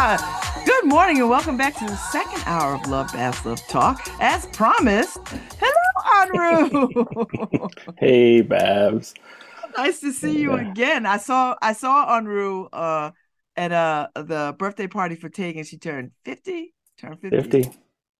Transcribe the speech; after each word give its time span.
Good 0.00 0.86
morning 0.86 1.18
and 1.20 1.28
welcome 1.28 1.58
back 1.58 1.74
to 1.76 1.84
the 1.84 1.94
second 1.94 2.42
hour 2.46 2.72
of 2.74 2.88
Love 2.88 3.12
Babs 3.12 3.44
Love 3.44 3.60
Talk. 3.68 4.00
As 4.18 4.46
promised, 4.46 5.18
hello, 5.60 6.22
Enroue. 6.22 7.68
hey, 7.98 8.40
Babs. 8.40 9.12
nice 9.76 10.00
to 10.00 10.10
see 10.14 10.40
you 10.40 10.54
Yeah. 10.54 10.70
again. 10.70 11.04
I 11.04 11.18
saw 11.18 11.54
I 11.60 11.74
saw 11.74 12.16
Enroue 12.16 12.70
uh 12.72 13.10
at 13.56 13.72
uh 13.72 14.08
the 14.14 14.56
birthday 14.58 14.86
party 14.86 15.16
for 15.16 15.28
Tegan. 15.28 15.64
She 15.64 15.76
turned 15.76 16.12
50. 16.24 16.72
Turned 16.98 17.20
50. 17.20 17.50
50. 17.50 17.70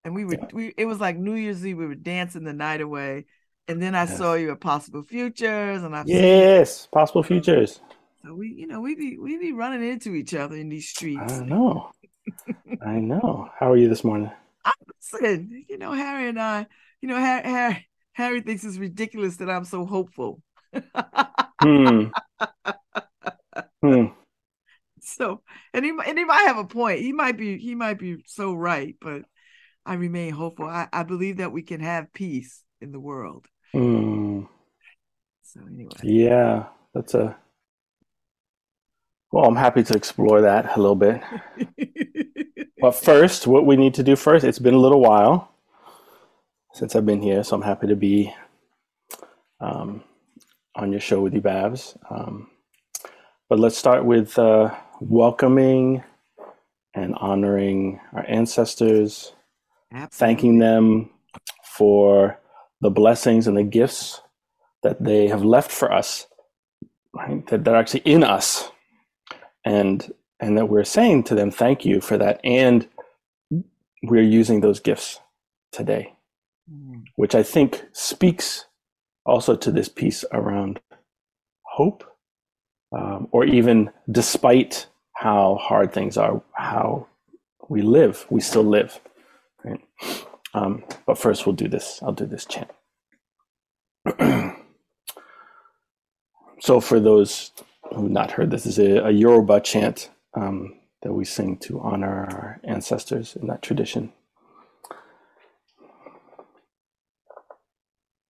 And 0.05 0.15
we 0.15 0.27
were 0.27 0.37
we 0.53 0.75
it 0.77 0.85
was 0.85 1.01
like 1.01 1.17
New 1.17 1.33
Year's 1.35 1.65
Eve. 1.65 1.79
We 1.79 1.87
were 1.87 1.95
dancing 1.95 2.45
the 2.45 2.53
night 2.53 2.83
away. 2.83 3.25
And 3.69 3.81
then 3.81 3.95
I 3.95 4.05
Yes. 4.05 4.19
saw 4.19 4.35
you 4.35 4.51
at 4.53 4.61
Possible 4.61 5.03
Futures 5.03 5.83
and 5.83 5.95
seen 5.95 6.11
Yes, 6.13 6.87
possible 6.93 7.23
futures. 7.23 7.81
So 8.23 8.35
we 8.35 8.49
you 8.49 8.67
know 8.67 8.81
we 8.81 8.95
be 8.95 9.19
we 9.19 9.39
be 9.39 9.53
running 9.53 9.89
into 9.89 10.15
each 10.15 10.35
other 10.35 10.57
in 10.57 10.69
these 10.69 10.89
streets. 10.89 11.33
I 11.33 11.45
know. 11.45 11.91
I 12.85 12.99
know. 12.99 13.49
How 13.59 13.73
are 13.73 13.77
you 13.77 13.89
this 13.89 14.05
morning? 14.05 14.31
I, 14.65 14.73
listen, 15.13 15.65
you 15.69 15.79
know, 15.79 15.93
Harry 15.93 16.29
and 16.29 16.41
I, 16.41 16.67
you 17.01 17.09
know, 17.09 17.17
Harry, 17.17 17.43
Harry, 17.45 17.89
Harry 18.13 18.41
thinks 18.43 18.65
it's 18.65 18.77
ridiculous 18.77 19.37
that 19.37 19.51
I'm 19.51 19.65
so 19.65 19.87
hopeful. 19.87 20.43
Hmm. 21.63 22.07
Hmm. 23.83 24.07
so, 25.01 25.43
and 25.73 25.85
he, 25.85 25.91
and 26.07 26.19
he 26.19 26.25
might 26.25 26.47
have 26.47 26.59
a 26.59 26.65
point. 26.65 27.01
He 27.01 27.13
might 27.13 27.37
be, 27.37 27.59
he 27.59 27.75
might 27.75 27.99
be 27.99 28.23
so 28.27 28.55
right, 28.55 28.95
but 29.01 29.23
I 29.85 29.95
remain 29.95 30.33
hopeful. 30.33 30.67
I, 30.67 30.89
I 30.93 31.03
believe 31.03 31.39
that 31.39 31.53
we 31.53 31.63
can 31.63 31.81
have 31.81 32.13
peace 32.13 32.63
in 32.81 32.93
the 32.93 33.01
world. 33.01 33.47
Hmm. 33.73 34.43
So 35.43 35.61
anyway, 35.67 35.91
Yeah, 36.03 36.67
that's 36.95 37.15
a. 37.15 37.37
Well, 39.33 39.45
I'm 39.45 39.57
happy 39.57 39.83
to 39.83 39.95
explore 39.95 40.41
that 40.43 40.77
a 40.77 40.81
little 40.81 40.97
bit. 40.97 41.23
But 42.81 42.93
first, 42.93 43.47
what 43.47 43.67
we 43.67 43.77
need 43.77 43.93
to 43.95 44.03
do 44.03 44.17
first, 44.17 44.43
it's 44.43 44.59
been 44.59 44.73
a 44.73 44.79
little 44.79 45.01
while 45.01 45.53
since 46.73 46.97
I've 46.97 47.05
been 47.05 47.21
here, 47.21 47.45
so 47.45 47.57
I'm 47.57 47.63
happy 47.63 47.87
to 47.89 47.97
be 47.97 48.35
um, 49.61 50.03
on 50.75 50.91
your 50.91 51.01
show 51.01 51.21
with 51.21 51.35
you, 51.35 51.43
Babs. 51.43 51.99
Um, 52.09 52.49
but 53.51 53.59
let's 53.59 53.77
start 53.77 54.07
with 54.07 54.39
uh, 54.39 54.75
welcoming 55.01 56.03
and 56.95 57.15
honoring 57.17 58.01
our 58.15 58.25
ancestors, 58.27 59.35
thanking 60.11 60.59
them 60.59 61.11
for 61.63 62.41
the 62.81 62.91
blessings 62.91 63.47
and 63.47 63.59
the 63.59 63.63
gifts 63.63 64.23
that 64.83 65.05
they 65.05 65.29
have 65.29 65.45
left 65.45 65.71
for 65.71 65.93
us, 65.93 66.27
right? 67.13 67.47
That, 67.49 67.65
that 67.65 67.75
are 67.75 67.81
actually 67.81 68.01
in 68.01 68.25
us. 68.25 68.71
And 69.65 70.13
and 70.41 70.59
that 70.59 70.69
we're 70.69 70.85
saying 70.85 71.25
to 71.25 71.35
them, 71.35 71.51
thank 71.51 71.85
you 71.85 72.01
for 72.01 72.19
that. 72.19 72.41
And 72.45 72.89
we're 74.03 74.23
using 74.23 74.61
those 74.63 74.81
gifts 74.81 75.21
today, 75.73 76.15
Mm, 76.73 77.05
which 77.17 77.35
I 77.35 77.43
think 77.43 77.85
speaks 77.93 78.67
also 79.27 79.57
to 79.57 79.73
this 79.73 79.89
piece 79.89 80.25
around 80.33 80.81
hope, 81.65 82.05
um, 82.93 83.29
or 83.33 83.45
even 83.45 83.91
despite 84.11 84.87
how 85.15 85.57
hard 85.57 85.93
things 85.93 86.17
are, 86.17 86.43
how 86.55 87.09
we 87.69 87.83
live, 87.83 88.27
we 88.31 88.41
still 88.41 88.65
live. 88.65 89.01
Right? 89.65 89.81
Um, 90.55 90.85
but 91.07 91.19
first, 91.19 91.47
we'll 91.47 91.57
do 91.57 91.69
this. 91.69 92.01
I'll 92.03 92.13
do 92.13 92.27
this 92.27 92.47
chant. 92.47 92.71
so, 96.61 96.81
for 96.81 97.01
those 97.01 97.53
not 97.97 98.33
heard, 98.33 98.51
this 98.51 98.67
is 98.67 98.79
a, 98.79 98.99
a 99.07 99.11
Yoruba 99.11 99.61
chant 99.61 100.11
um, 100.35 100.75
that 101.03 101.13
we 101.13 101.25
sing 101.25 101.57
to 101.59 101.81
honor 101.81 102.27
our 102.31 102.61
ancestors 102.65 103.37
in 103.37 103.47
that 103.49 103.63
tradition. 103.63 104.13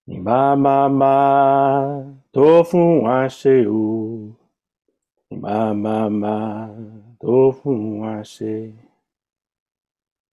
Máa 0.08 0.56
tó 2.34 2.64
fún 2.64 3.02
wa 3.04 3.28
ṣe 3.28 3.64
o. 3.68 4.34
Máa 5.30 5.72
tó 7.20 7.52
fún 7.52 8.00
wa 8.00 8.14
ṣe. 8.24 8.72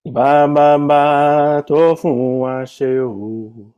Máa 0.08 1.62
tó 1.68 1.96
fún 2.00 2.40
wa 2.40 2.64
ṣe 2.66 2.90
o. 3.04 3.75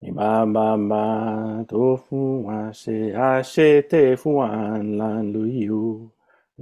Máa 0.00 0.44
máa 0.48 1.60
tó 1.68 1.82
fún 2.04 2.44
wa 2.48 2.58
ṣe. 2.80 2.98
Àṣetẹ̀ 3.30 4.16
fún 4.20 4.34
wa 4.40 4.48
ńlá 4.86 5.10
lóyè 5.32 5.66
o. 5.84 6.08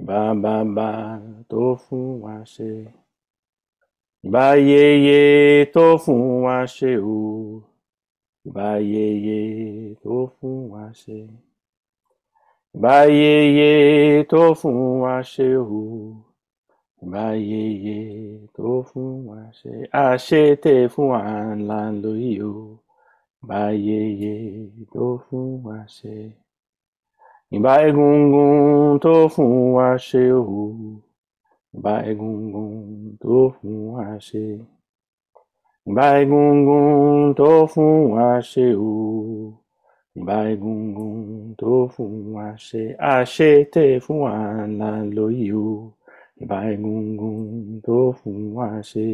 Máa 0.07 0.33
máa 0.77 0.99
tó 1.51 1.63
fún 1.85 2.07
wa 2.25 2.37
ṣe. 2.55 2.73
Ìbá 4.27 4.47
yeye 4.71 5.21
tó 5.75 5.85
fún 6.05 6.23
wa 6.45 6.57
ṣe 6.77 6.93
o. 6.99 7.63
Ìbá 8.47 8.69
yeye 8.93 9.39
tó 10.03 10.15
fún 10.37 10.57
wa 10.73 10.85
ṣe. 11.03 11.19
Ìbá 12.75 12.97
yeye 13.21 13.71
tó 14.31 14.43
fún 14.61 14.79
wa 15.03 15.15
ṣe 15.33 15.49
o. 15.63 15.83
Ìbá 17.05 17.25
yeye 17.51 17.99
tó 18.57 18.69
fún 18.89 19.11
wa 19.31 19.41
ṣe. 19.59 19.73
Àṣetẹ̀ 20.07 20.89
fún 20.93 21.07
wa 21.15 21.21
ńlá 21.59 21.81
lóyè 22.03 22.35
o. 22.43 22.55
Ìbá 23.43 23.61
yeye 23.87 24.33
tó 24.93 25.05
fún 25.25 25.47
wa 25.65 25.77
ṣe. 25.97 26.17
Ìbá 27.57 27.73
egungun 27.89 28.99
tó 29.05 29.13
fún 29.35 29.53
wa 29.77 29.89
ṣe 30.07 30.23
o. 30.35 30.43
Ìbá 31.77 31.93
egungun 32.11 32.73
tó 33.23 33.35
fún 33.57 33.77
wa 33.95 34.05
ṣe. 34.27 34.45
Ìbá 35.89 36.07
egungun 36.21 37.35
tó 37.39 37.51
fún 37.73 37.95
wa 38.15 38.29
ṣe 38.51 38.67
o. 38.75 38.93
Ìbá 40.19 40.37
egungun 40.53 41.17
tó 41.61 41.73
fún 41.95 42.13
wa 42.35 42.47
ṣe. 42.67 42.83
Àṣetẹ̀ 43.15 44.01
fún 44.05 44.19
wa 44.27 44.35
ńlá 44.71 44.91
lóyè 45.17 45.49
o. 45.55 45.95
Egungun 46.43 47.81
tó 47.87 47.97
fún 48.19 48.39
wa 48.57 48.69
ṣe. 48.91 49.07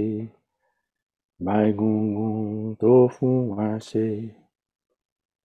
Ìbá 1.44 1.56
egungun 1.69 2.75
tó 2.81 2.93
fún 3.15 3.49
wa 3.53 3.66
ṣe. 3.88 4.06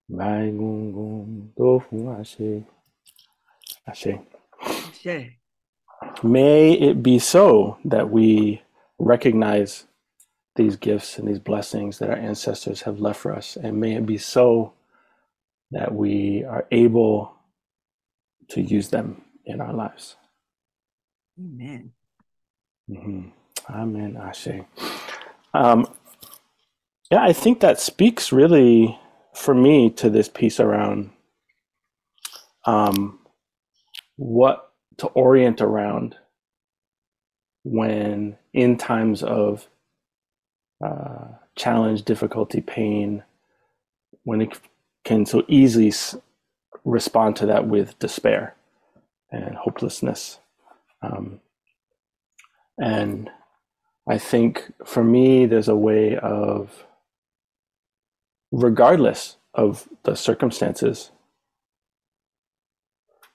Ìbá 0.10 0.28
egungun 0.48 1.52
tó 1.58 1.68
fún 1.84 2.02
wa 2.08 2.18
ṣe. 2.32 2.50
Àṣẹ. 3.90 4.14
Shay. 5.02 5.24
May 6.24 6.72
it 6.88 7.04
be 7.04 7.20
so 7.20 7.78
that 7.84 8.10
we 8.10 8.62
recognize 8.98 9.88
these 10.56 10.78
gifts 10.78 11.20
and 11.20 11.28
these 11.28 11.40
blessings 11.50 12.00
that 12.00 12.10
our 12.10 12.16
ancestors 12.32 12.82
have 12.84 13.02
left 13.02 13.20
for 13.20 13.34
us. 13.36 13.58
And 13.58 13.82
may 13.82 13.96
it 13.96 14.06
be 14.06 14.18
so 14.18 14.72
that 15.72 15.94
we 15.94 16.46
are 16.46 16.66
able 16.72 17.34
to 18.52 18.62
use 18.62 18.88
them 18.90 19.22
in 19.44 19.60
our 19.60 19.74
lives. 19.74 20.16
Amen. 21.38 21.92
Mhm. 22.90 23.34
Amen. 23.70 24.16
Ashe. 24.16 24.64
Um, 25.54 25.88
yeah, 27.12 27.24
I 27.24 27.34
think 27.34 27.62
that 27.62 27.80
speaks 27.80 28.32
really 28.32 29.00
for 29.34 29.54
me 29.56 29.90
to 29.92 30.10
this 30.10 30.30
piece 30.30 30.60
around 30.60 31.12
um, 32.66 33.20
what 34.18 34.72
to 34.98 35.08
orient 35.08 35.62
around 35.62 36.16
when 37.64 38.38
in 38.54 38.78
times 38.78 39.24
of 39.24 39.68
uh, 40.84 41.28
challenge, 41.56 42.04
difficulty, 42.04 42.62
pain, 42.62 43.24
when 44.24 44.42
it 44.42 44.60
can 45.04 45.26
so 45.26 45.44
easily 45.48 45.94
respond 46.86 47.36
to 47.38 47.46
that 47.48 47.68
with 47.68 47.98
despair 48.00 48.56
and 49.32 49.56
hopelessness. 49.56 50.40
Um, 51.02 51.42
and 52.78 53.30
I 54.10 54.18
think 54.18 54.74
for 54.86 55.04
me, 55.04 55.46
there's 55.46 55.68
a 55.70 55.76
way 55.76 56.18
of, 56.18 56.86
regardless 58.52 59.38
of 59.54 59.88
the 60.04 60.16
circumstances, 60.16 61.12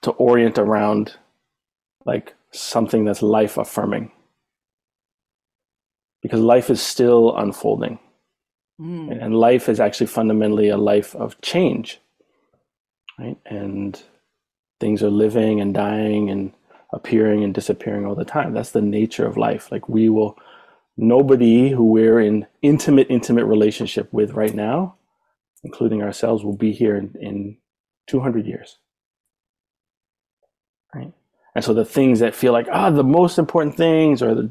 to 0.01 0.11
orient 0.11 0.57
around 0.57 1.15
like 2.05 2.35
something 2.51 3.05
that's 3.05 3.21
life 3.21 3.57
affirming. 3.57 4.11
Because 6.21 6.41
life 6.41 6.69
is 6.69 6.81
still 6.81 7.35
unfolding. 7.37 7.99
Mm, 8.81 9.11
And- 9.11 9.21
And 9.21 9.39
life 9.39 9.69
is 9.69 9.79
actually 9.79 10.07
fundamentally 10.07 10.69
a 10.69 10.77
life 10.77 11.15
of 11.15 11.39
change, 11.41 12.01
right? 13.17 13.37
And 13.45 14.03
things 14.81 15.01
are 15.01 15.09
living 15.09 15.61
and 15.61 15.73
dying 15.73 16.29
and 16.29 16.51
appearing 16.91 17.43
and 17.45 17.53
disappearing 17.53 18.05
all 18.05 18.15
the 18.15 18.25
time. 18.25 18.53
That's 18.53 18.71
the 18.71 18.81
nature 18.81 19.25
of 19.25 19.37
life. 19.37 19.71
Like 19.71 19.87
we 19.87 20.09
will, 20.09 20.37
nobody 20.97 21.69
who 21.69 21.85
we're 21.85 22.19
in 22.19 22.47
intimate, 22.61 23.07
intimate 23.09 23.45
relationship 23.45 24.11
with 24.13 24.31
right 24.33 24.53
now, 24.53 24.95
including 25.63 26.01
ourselves, 26.01 26.43
will 26.43 26.55
be 26.55 26.71
here 26.71 26.95
in, 26.95 27.15
in 27.19 27.57
200 28.07 28.45
years, 28.45 28.77
right? 30.93 31.11
And 31.55 31.63
so 31.63 31.73
the 31.73 31.85
things 31.85 32.19
that 32.19 32.35
feel 32.35 32.53
like, 32.53 32.67
ah, 32.71 32.87
oh, 32.87 32.91
the 32.91 33.03
most 33.03 33.39
important 33.39 33.75
things 33.77 34.21
or 34.21 34.35
the 34.35 34.49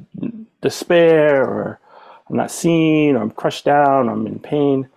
despair 0.62 1.44
or 1.44 1.80
I'm 2.28 2.36
not 2.36 2.50
seen 2.50 3.16
or 3.16 3.22
I'm 3.22 3.30
crushed 3.30 3.66
down, 3.66 4.08
I'm 4.08 4.26
in 4.26 4.38
pain, 4.38 4.88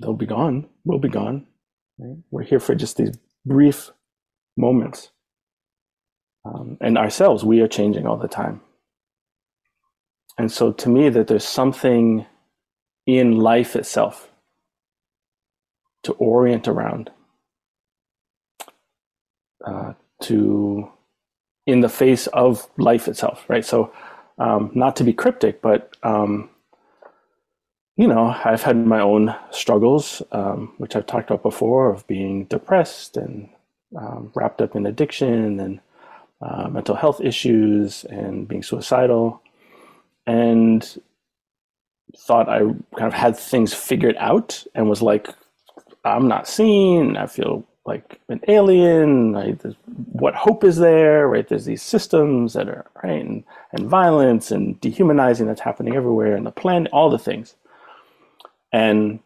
they'll 0.00 0.14
be 0.14 0.26
gone. 0.26 0.68
We'll 0.84 0.98
be 0.98 1.08
gone. 1.08 1.46
Right? 1.98 2.16
We're 2.30 2.44
here 2.44 2.60
for 2.60 2.74
just 2.74 2.96
these 2.96 3.16
brief 3.44 3.90
moments. 4.56 5.10
Um, 6.44 6.78
and 6.80 6.96
ourselves, 6.96 7.44
we 7.44 7.60
are 7.60 7.68
changing 7.68 8.06
all 8.06 8.16
the 8.16 8.28
time. 8.28 8.60
And 10.38 10.52
so 10.52 10.72
to 10.72 10.88
me, 10.88 11.10
that 11.10 11.28
there's 11.28 11.46
something 11.48 12.26
in 13.06 13.38
life 13.38 13.76
itself 13.76 14.30
to 16.04 16.12
orient 16.14 16.68
around, 16.68 17.10
uh, 19.66 19.94
to 20.22 20.90
in 21.66 21.80
the 21.80 21.88
face 21.88 22.26
of 22.28 22.68
life 22.78 23.08
itself, 23.08 23.44
right? 23.48 23.64
So, 23.64 23.92
um, 24.38 24.70
not 24.74 24.96
to 24.96 25.04
be 25.04 25.12
cryptic, 25.12 25.62
but 25.62 25.94
um, 26.02 26.50
you 27.96 28.08
know, 28.08 28.34
I've 28.44 28.62
had 28.62 28.76
my 28.86 29.00
own 29.00 29.34
struggles, 29.50 30.22
um, 30.32 30.74
which 30.78 30.96
I've 30.96 31.06
talked 31.06 31.30
about 31.30 31.42
before, 31.42 31.90
of 31.92 32.06
being 32.06 32.44
depressed 32.44 33.16
and 33.16 33.50
um, 33.96 34.32
wrapped 34.34 34.62
up 34.62 34.76
in 34.76 34.86
addiction 34.86 35.60
and 35.60 35.80
uh, 36.40 36.68
mental 36.68 36.96
health 36.96 37.20
issues 37.20 38.04
and 38.04 38.48
being 38.48 38.62
suicidal, 38.62 39.42
and 40.28 40.98
thought 42.16 42.48
I 42.50 42.58
kind 42.58 43.08
of 43.08 43.14
had 43.14 43.36
things 43.36 43.72
figured 43.72 44.16
out 44.18 44.64
and 44.74 44.88
was 44.88 45.02
like, 45.02 45.28
I'm 46.04 46.28
not 46.28 46.46
seen. 46.46 47.16
I 47.16 47.26
feel 47.26 47.64
like 47.86 48.20
an 48.28 48.40
alien. 48.46 49.34
What 50.12 50.34
hope 50.34 50.64
is 50.64 50.76
there? 50.76 51.26
Right? 51.28 51.48
There's 51.48 51.64
these 51.64 51.82
systems 51.82 52.52
that 52.52 52.68
are 52.68 52.84
right, 53.02 53.22
and, 53.22 53.42
and 53.72 53.88
violence 53.88 54.50
and 54.50 54.78
dehumanizing 54.82 55.46
that's 55.46 55.62
happening 55.62 55.96
everywhere, 55.96 56.36
and 56.36 56.46
the 56.46 56.52
planet, 56.52 56.92
all 56.92 57.08
the 57.08 57.18
things. 57.18 57.56
And 58.70 59.20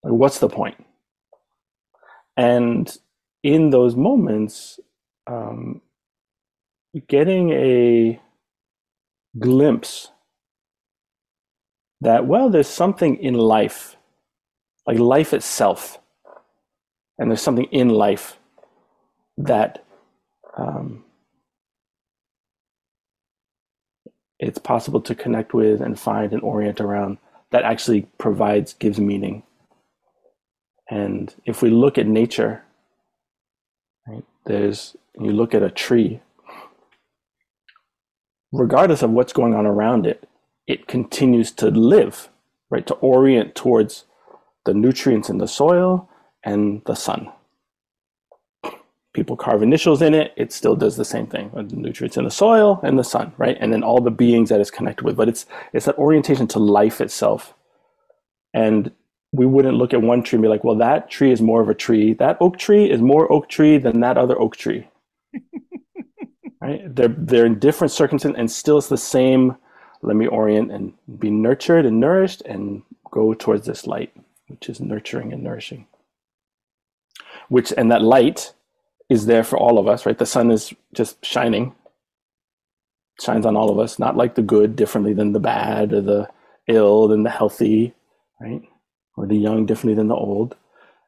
what's 0.00 0.38
the 0.38 0.48
point? 0.48 0.82
And 2.38 2.96
in 3.42 3.68
those 3.68 3.96
moments, 3.96 4.80
um, 5.26 5.82
getting 7.06 7.50
a 7.50 8.18
glimpse 9.38 10.10
that, 12.00 12.26
well, 12.26 12.48
there's 12.48 12.68
something 12.68 13.16
in 13.16 13.34
life, 13.34 13.96
like 14.86 14.98
life 14.98 15.34
itself, 15.34 15.98
and 17.18 17.30
there's 17.30 17.42
something 17.42 17.66
in 17.72 17.88
life 17.88 18.38
that 19.36 19.84
um, 20.56 21.04
it's 24.38 24.58
possible 24.58 25.00
to 25.00 25.14
connect 25.14 25.52
with 25.52 25.80
and 25.80 25.98
find 25.98 26.32
and 26.32 26.42
orient 26.42 26.80
around 26.80 27.18
that 27.50 27.64
actually 27.64 28.02
provides, 28.18 28.74
gives 28.74 29.00
meaning. 29.00 29.42
And 30.90 31.34
if 31.44 31.62
we 31.62 31.70
look 31.70 31.98
at 31.98 32.06
nature, 32.06 32.62
right, 34.06 34.24
there's, 34.46 34.96
you 35.18 35.32
look 35.32 35.54
at 35.54 35.62
a 35.62 35.70
tree, 35.70 36.20
regardless 38.52 39.02
of 39.02 39.10
what's 39.10 39.32
going 39.32 39.54
on 39.54 39.66
around 39.66 40.06
it, 40.06 40.28
it 40.66 40.86
continues 40.86 41.52
to 41.52 41.70
live, 41.70 42.28
right? 42.70 42.86
To 42.86 42.94
orient 42.94 43.54
towards 43.54 44.04
the 44.64 44.74
nutrients 44.74 45.30
in 45.30 45.38
the 45.38 45.48
soil 45.48 46.08
and 46.44 46.82
the 46.86 46.94
sun. 46.94 47.30
People 49.14 49.36
carve 49.36 49.62
initials 49.62 50.02
in 50.02 50.14
it, 50.14 50.32
it 50.36 50.52
still 50.52 50.76
does 50.76 50.96
the 50.96 51.04
same 51.04 51.26
thing. 51.26 51.50
Uh, 51.56 51.62
the 51.62 51.76
nutrients 51.76 52.16
in 52.16 52.24
the 52.24 52.30
soil 52.30 52.80
and 52.84 52.98
the 52.98 53.04
sun, 53.04 53.32
right? 53.38 53.56
And 53.60 53.72
then 53.72 53.82
all 53.82 54.00
the 54.00 54.10
beings 54.10 54.50
that 54.50 54.60
it's 54.60 54.70
connected 54.70 55.04
with. 55.04 55.16
But 55.16 55.28
it's 55.28 55.46
it's 55.72 55.86
that 55.86 55.98
orientation 55.98 56.46
to 56.48 56.58
life 56.58 57.00
itself. 57.00 57.54
And 58.54 58.92
we 59.32 59.46
wouldn't 59.46 59.76
look 59.78 59.94
at 59.94 60.02
one 60.02 60.22
tree 60.22 60.36
and 60.36 60.42
be 60.42 60.48
like, 60.48 60.64
well, 60.64 60.76
that 60.76 61.10
tree 61.10 61.32
is 61.32 61.40
more 61.42 61.60
of 61.60 61.68
a 61.68 61.74
tree. 61.74 62.14
That 62.14 62.38
oak 62.40 62.58
tree 62.58 62.90
is 62.90 63.00
more 63.00 63.30
oak 63.32 63.48
tree 63.48 63.78
than 63.78 64.00
that 64.00 64.18
other 64.18 64.38
oak 64.40 64.56
tree. 64.56 64.88
right? 66.68 66.94
They're 66.94 67.08
they're 67.08 67.46
in 67.46 67.58
different 67.58 67.92
circumstances 67.92 68.38
and 68.38 68.50
still 68.50 68.78
it's 68.78 68.88
the 68.88 68.96
same 68.96 69.56
let 70.02 70.16
me 70.16 70.26
orient 70.26 70.70
and 70.70 70.92
be 71.18 71.30
nurtured 71.30 71.84
and 71.84 71.98
nourished 71.98 72.42
and 72.42 72.82
go 73.10 73.34
towards 73.34 73.66
this 73.66 73.86
light, 73.86 74.14
which 74.46 74.68
is 74.68 74.80
nurturing 74.80 75.32
and 75.32 75.42
nourishing. 75.42 75.86
Which 77.48 77.72
and 77.76 77.90
that 77.90 78.02
light 78.02 78.52
is 79.08 79.26
there 79.26 79.42
for 79.42 79.58
all 79.58 79.78
of 79.78 79.88
us, 79.88 80.06
right? 80.06 80.18
The 80.18 80.26
sun 80.26 80.50
is 80.50 80.72
just 80.92 81.24
shining, 81.24 81.74
shines 83.20 83.46
on 83.46 83.56
all 83.56 83.70
of 83.70 83.78
us, 83.78 83.98
not 83.98 84.16
like 84.16 84.34
the 84.34 84.42
good 84.42 84.76
differently 84.76 85.14
than 85.14 85.32
the 85.32 85.40
bad 85.40 85.92
or 85.92 86.02
the 86.02 86.28
ill 86.68 87.08
than 87.08 87.22
the 87.22 87.30
healthy, 87.30 87.94
right? 88.40 88.62
Or 89.16 89.26
the 89.26 89.36
young 89.36 89.66
differently 89.66 89.94
than 89.94 90.08
the 90.08 90.14
old. 90.14 90.54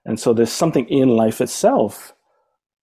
And 0.05 0.19
so 0.19 0.33
there's 0.33 0.51
something 0.51 0.89
in 0.89 1.11
life 1.11 1.41
itself 1.41 2.15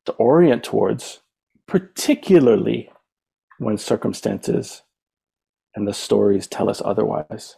to 0.06 0.14
orient 0.14 0.64
towards, 0.64 1.20
particularly 1.68 2.90
when 3.60 3.78
circumstances 3.78 4.84
and 5.76 5.88
the 5.88 5.94
stories 5.94 6.48
tell 6.48 6.70
us 6.70 6.82
otherwise, 6.84 7.56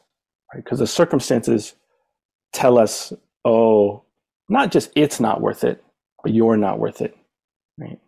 right? 0.53 0.63
Because 0.63 0.79
the 0.79 0.88
circumstances 0.88 1.75
tell 2.53 2.77
us, 2.77 3.13
oh, 3.45 4.03
not 4.50 4.71
just 4.71 4.91
it's 4.95 5.19
not 5.19 5.41
worth 5.41 5.63
it, 5.63 5.83
but 6.23 6.33
you're 6.33 6.57
not 6.57 6.79
worth 6.79 7.01
it, 7.01 7.15
right? 7.77 8.00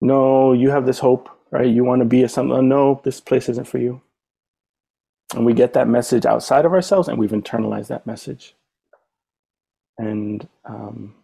No, 0.00 0.52
you 0.52 0.70
have 0.70 0.86
this 0.86 0.98
hope, 0.98 1.28
right? 1.50 1.66
You 1.66 1.84
want 1.84 2.00
to 2.00 2.06
be 2.06 2.22
a 2.22 2.28
something. 2.28 2.68
No, 2.68 3.00
this 3.04 3.20
place 3.20 3.48
isn't 3.48 3.66
for 3.66 3.78
you. 3.78 4.02
And 5.34 5.46
we 5.46 5.54
get 5.54 5.72
that 5.72 5.88
message 5.88 6.26
outside 6.26 6.64
of 6.64 6.72
ourselves, 6.72 7.08
and 7.08 7.18
we've 7.18 7.30
internalized 7.30 7.88
that 7.88 8.06
message. 8.06 8.54
And 9.98 10.46
um, 10.64 11.14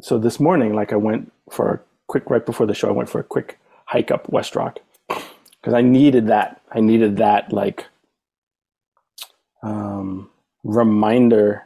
so 0.00 0.18
this 0.18 0.40
morning, 0.40 0.74
like 0.74 0.92
I 0.92 0.96
went 0.96 1.32
for 1.50 1.74
a 1.74 1.80
quick 2.12 2.28
right 2.28 2.44
before 2.44 2.66
the 2.66 2.74
show, 2.74 2.88
I 2.88 2.92
went 2.92 3.08
for 3.08 3.20
a 3.20 3.24
quick 3.24 3.58
hike 3.86 4.10
up 4.10 4.28
West 4.28 4.54
Rock 4.54 4.80
because 5.08 5.72
I 5.72 5.80
needed 5.80 6.26
that. 6.26 6.60
I 6.70 6.80
needed 6.80 7.16
that 7.16 7.54
like 7.54 7.86
um, 9.62 10.28
reminder, 10.62 11.64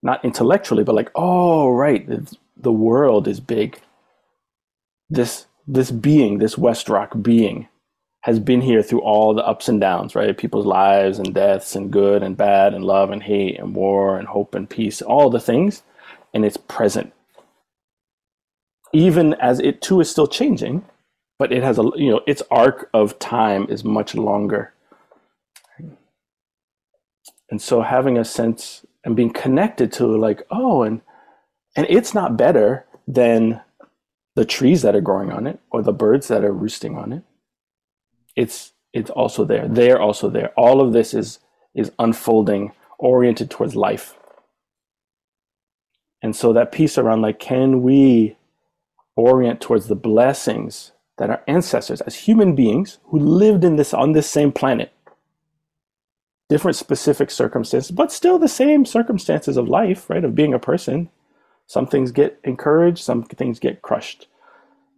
not 0.00 0.24
intellectually, 0.24 0.84
but 0.84 0.94
like, 0.94 1.10
oh 1.16 1.70
right, 1.70 2.08
the 2.56 2.72
world 2.72 3.26
is 3.26 3.40
big. 3.40 3.80
This 5.10 5.46
this 5.66 5.90
being, 5.90 6.38
this 6.38 6.56
West 6.56 6.88
Rock 6.88 7.14
being, 7.20 7.66
has 8.20 8.38
been 8.38 8.60
here 8.60 8.84
through 8.84 9.00
all 9.00 9.34
the 9.34 9.44
ups 9.44 9.68
and 9.68 9.80
downs, 9.80 10.14
right? 10.14 10.38
People's 10.38 10.64
lives 10.64 11.18
and 11.18 11.34
deaths 11.34 11.74
and 11.74 11.90
good 11.90 12.22
and 12.22 12.36
bad 12.36 12.72
and 12.72 12.84
love 12.84 13.10
and 13.10 13.24
hate 13.24 13.58
and 13.58 13.74
war 13.74 14.16
and 14.16 14.28
hope 14.28 14.54
and 14.54 14.70
peace, 14.70 15.02
all 15.02 15.28
the 15.28 15.40
things, 15.40 15.82
and 16.32 16.44
it's 16.44 16.56
present. 16.56 17.12
Even 18.92 19.34
as 19.34 19.60
it 19.60 19.82
too 19.82 20.00
is 20.00 20.10
still 20.10 20.26
changing, 20.26 20.84
but 21.38 21.52
it 21.52 21.62
has 21.62 21.78
a 21.78 21.82
you 21.96 22.10
know 22.10 22.20
its 22.26 22.42
arc 22.50 22.88
of 22.94 23.18
time 23.18 23.66
is 23.68 23.84
much 23.84 24.14
longer. 24.14 24.72
And 27.50 27.62
so 27.62 27.82
having 27.82 28.18
a 28.18 28.24
sense 28.24 28.84
and 29.04 29.16
being 29.16 29.32
connected 29.32 29.92
to 29.92 30.06
like 30.06 30.46
oh 30.50 30.82
and 30.82 31.00
and 31.76 31.86
it's 31.88 32.14
not 32.14 32.36
better 32.36 32.86
than 33.06 33.60
the 34.34 34.44
trees 34.44 34.82
that 34.82 34.94
are 34.94 35.00
growing 35.00 35.32
on 35.32 35.46
it 35.46 35.60
or 35.70 35.82
the 35.82 35.92
birds 35.92 36.28
that 36.28 36.44
are 36.44 36.52
roosting 36.52 36.96
on 36.96 37.12
it. 37.12 37.22
It's 38.36 38.72
it's 38.92 39.10
also 39.10 39.44
there. 39.44 39.68
They're 39.68 40.00
also 40.00 40.30
there. 40.30 40.48
All 40.56 40.80
of 40.80 40.92
this 40.92 41.14
is 41.14 41.40
is 41.74 41.92
unfolding 41.98 42.72
oriented 42.98 43.50
towards 43.50 43.76
life. 43.76 44.14
And 46.22 46.34
so 46.34 46.52
that 46.52 46.72
piece 46.72 46.98
around 46.98 47.22
like 47.22 47.38
can 47.38 47.82
we 47.82 48.36
orient 49.18 49.60
towards 49.60 49.88
the 49.88 49.96
blessings 49.96 50.92
that 51.18 51.28
our 51.28 51.42
ancestors, 51.48 52.00
as 52.02 52.14
human 52.14 52.54
beings 52.54 52.98
who 53.06 53.18
lived 53.18 53.64
in 53.64 53.76
this 53.76 53.92
on 53.92 54.12
this 54.12 54.30
same 54.30 54.52
planet, 54.52 54.92
different 56.48 56.76
specific 56.76 57.30
circumstances, 57.30 57.90
but 57.90 58.12
still 58.12 58.38
the 58.38 58.48
same 58.48 58.86
circumstances 58.86 59.56
of 59.56 59.68
life, 59.68 60.08
right? 60.08 60.24
Of 60.24 60.36
being 60.36 60.54
a 60.54 60.58
person. 60.60 61.10
Some 61.66 61.86
things 61.86 62.12
get 62.12 62.38
encouraged, 62.44 63.04
some 63.04 63.24
things 63.24 63.58
get 63.58 63.82
crushed, 63.82 64.28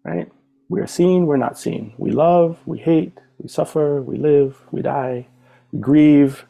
right? 0.05 0.31
We 0.69 0.81
are 0.81 0.87
seen, 0.87 1.27
we're 1.27 1.39
not 1.39 1.59
seen. 1.59 1.95
We 1.99 2.13
love, 2.13 2.59
we 2.67 2.79
hate, 2.79 3.19
we 3.39 3.49
suffer, 3.49 4.03
we 4.03 4.19
live, 4.19 4.61
we 4.71 4.83
die, 4.83 5.27
we 5.73 5.81
grieve, 5.81 6.45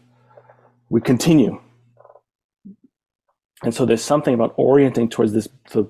we 0.91 1.01
continue. 1.01 1.61
And 3.63 3.75
so 3.75 3.87
there's 3.87 4.05
something 4.05 4.35
about 4.35 4.55
orienting 4.57 5.09
towards 5.09 5.33
this 5.33 5.49
the 5.73 5.87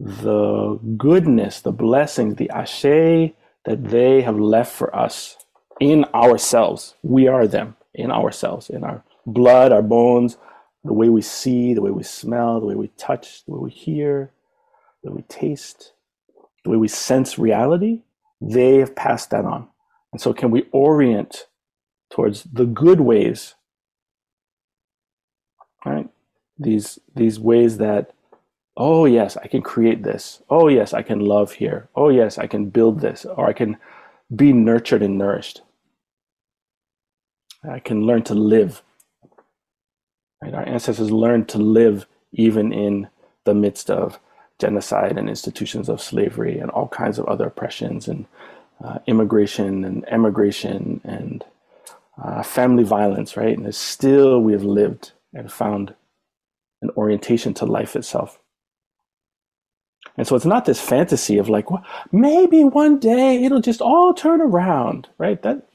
the 0.00 0.78
goodness, 0.96 1.60
the 1.60 1.72
blessings, 1.72 2.36
the 2.36 2.50
ashe 2.50 3.32
that 3.64 3.84
they 3.84 4.22
have 4.22 4.38
left 4.38 4.72
for 4.72 4.94
us 4.94 5.36
in 5.80 6.04
ourselves. 6.14 6.94
We 7.02 7.28
are 7.28 7.46
them 7.46 7.76
in 7.94 8.10
ourselves, 8.10 8.70
in 8.70 8.84
our 8.84 9.04
blood, 9.26 9.72
our 9.72 9.82
bones, 9.82 10.36
the 10.84 10.92
way 10.92 11.08
we 11.08 11.22
see, 11.22 11.74
the 11.74 11.82
way 11.82 11.90
we 11.90 12.02
smell, 12.02 12.60
the 12.60 12.66
way 12.66 12.74
we 12.74 12.88
touch, 12.96 13.44
the 13.44 13.52
way 13.52 13.60
we 13.60 13.70
hear, 13.70 14.32
the 15.02 15.10
way 15.10 15.16
we 15.16 15.22
taste, 15.22 15.92
the 16.64 16.70
way 16.70 16.76
we 16.76 16.88
sense 16.88 17.38
reality, 17.38 18.02
they 18.40 18.76
have 18.78 18.96
passed 18.96 19.30
that 19.30 19.44
on. 19.44 19.68
And 20.12 20.20
so, 20.20 20.32
can 20.32 20.50
we 20.50 20.66
orient 20.72 21.46
towards 22.10 22.44
the 22.44 22.64
good 22.64 23.00
ways, 23.00 23.54
right? 25.84 26.08
These 26.58 26.98
these 27.14 27.38
ways 27.38 27.78
that, 27.78 28.12
oh 28.78 29.04
yes, 29.04 29.36
I 29.36 29.48
can 29.48 29.60
create 29.60 30.04
this. 30.04 30.42
Oh 30.48 30.68
yes, 30.68 30.94
I 30.94 31.02
can 31.02 31.20
love 31.20 31.52
here. 31.52 31.88
Oh 31.94 32.08
yes, 32.08 32.38
I 32.38 32.46
can 32.46 32.70
build 32.70 33.00
this, 33.00 33.26
or 33.26 33.48
I 33.48 33.52
can 33.52 33.76
be 34.34 34.52
nurtured 34.52 35.02
and 35.02 35.18
nourished. 35.18 35.62
I 37.68 37.80
can 37.80 38.06
learn 38.06 38.22
to 38.24 38.34
live. 38.34 38.82
Right? 40.40 40.54
Our 40.54 40.66
ancestors 40.66 41.10
learned 41.10 41.48
to 41.50 41.58
live 41.58 42.06
even 42.32 42.72
in 42.72 43.08
the 43.44 43.54
midst 43.54 43.90
of 43.90 44.20
genocide 44.60 45.18
and 45.18 45.28
institutions 45.28 45.88
of 45.88 46.00
slavery 46.00 46.58
and 46.58 46.70
all 46.70 46.88
kinds 46.88 47.18
of 47.18 47.26
other 47.26 47.46
oppressions 47.46 48.06
and 48.06 48.26
uh, 48.82 48.98
immigration 49.06 49.84
and 49.84 50.04
emigration 50.08 51.00
and 51.02 51.44
uh, 52.22 52.42
family 52.42 52.84
violence, 52.84 53.36
right? 53.36 53.58
And 53.58 53.74
still 53.74 54.40
we 54.40 54.52
have 54.52 54.64
lived 54.64 55.12
and 55.34 55.50
found 55.50 55.94
an 56.82 56.90
orientation 56.96 57.54
to 57.54 57.66
life 57.66 57.96
itself. 57.96 58.38
And 60.18 60.26
so 60.26 60.34
it's 60.34 60.44
not 60.44 60.64
this 60.64 60.80
fantasy 60.80 61.38
of 61.38 61.48
like, 61.48 61.70
well, 61.70 61.84
maybe 62.10 62.64
one 62.64 62.98
day 62.98 63.44
it'll 63.44 63.60
just 63.60 63.80
all 63.80 64.12
turn 64.12 64.40
around, 64.40 65.08
right? 65.16 65.40
That 65.42 65.68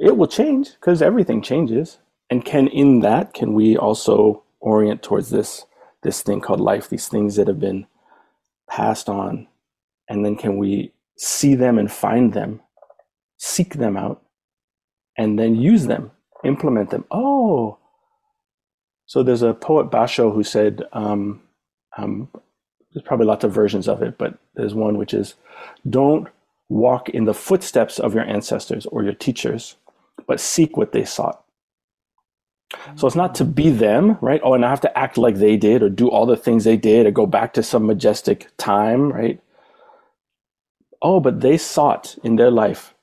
it 0.00 0.16
will 0.16 0.26
change 0.26 0.72
because 0.72 1.02
everything 1.02 1.42
changes. 1.42 1.98
And 2.30 2.44
can 2.44 2.66
in 2.68 3.00
that 3.00 3.34
can 3.34 3.52
we 3.52 3.76
also 3.76 4.42
orient 4.60 5.02
towards 5.02 5.30
this 5.30 5.66
this 6.02 6.22
thing 6.22 6.40
called 6.40 6.60
life, 6.60 6.88
these 6.88 7.08
things 7.08 7.36
that 7.36 7.46
have 7.46 7.60
been 7.60 7.86
passed 8.70 9.10
on, 9.10 9.46
and 10.08 10.24
then 10.24 10.34
can 10.34 10.56
we 10.56 10.92
see 11.18 11.54
them 11.54 11.78
and 11.78 11.92
find 11.92 12.32
them, 12.32 12.60
seek 13.36 13.74
them 13.74 13.98
out, 13.98 14.22
and 15.18 15.38
then 15.38 15.54
use 15.56 15.86
them, 15.86 16.10
implement 16.42 16.88
them. 16.88 17.04
Oh, 17.10 17.76
so 19.04 19.22
there's 19.22 19.42
a 19.42 19.52
poet 19.52 19.90
Basho 19.90 20.32
who 20.32 20.42
said, 20.42 20.84
um, 20.94 21.42
um, 21.98 22.28
there's 22.92 23.04
probably 23.04 23.26
lots 23.26 23.44
of 23.44 23.52
versions 23.52 23.88
of 23.88 24.02
it, 24.02 24.18
but 24.18 24.38
there's 24.54 24.74
one 24.74 24.98
which 24.98 25.14
is, 25.14 25.34
don't 25.88 26.28
walk 26.68 27.08
in 27.08 27.24
the 27.24 27.34
footsteps 27.34 27.98
of 27.98 28.14
your 28.14 28.24
ancestors 28.24 28.86
or 28.86 29.02
your 29.02 29.14
teachers, 29.14 29.76
but 30.26 30.40
seek 30.40 30.76
what 30.76 30.92
they 30.92 31.04
sought. 31.04 31.42
So 32.96 33.06
it's 33.06 33.16
not 33.16 33.34
to 33.36 33.44
be 33.44 33.70
them, 33.70 34.18
right? 34.20 34.40
Oh, 34.44 34.54
and 34.54 34.64
I 34.64 34.70
have 34.70 34.80
to 34.82 34.98
act 34.98 35.18
like 35.18 35.36
they 35.36 35.56
did 35.56 35.82
or 35.82 35.88
do 35.88 36.08
all 36.08 36.26
the 36.26 36.36
things 36.36 36.64
they 36.64 36.76
did 36.76 37.06
or 37.06 37.10
go 37.10 37.26
back 37.26 37.52
to 37.54 37.62
some 37.62 37.86
majestic 37.86 38.48
time, 38.58 39.12
right? 39.12 39.40
Oh, 41.02 41.20
but 41.20 41.40
they 41.40 41.58
sought 41.58 42.16
in 42.24 42.36
their 42.36 42.50
life 42.50 42.94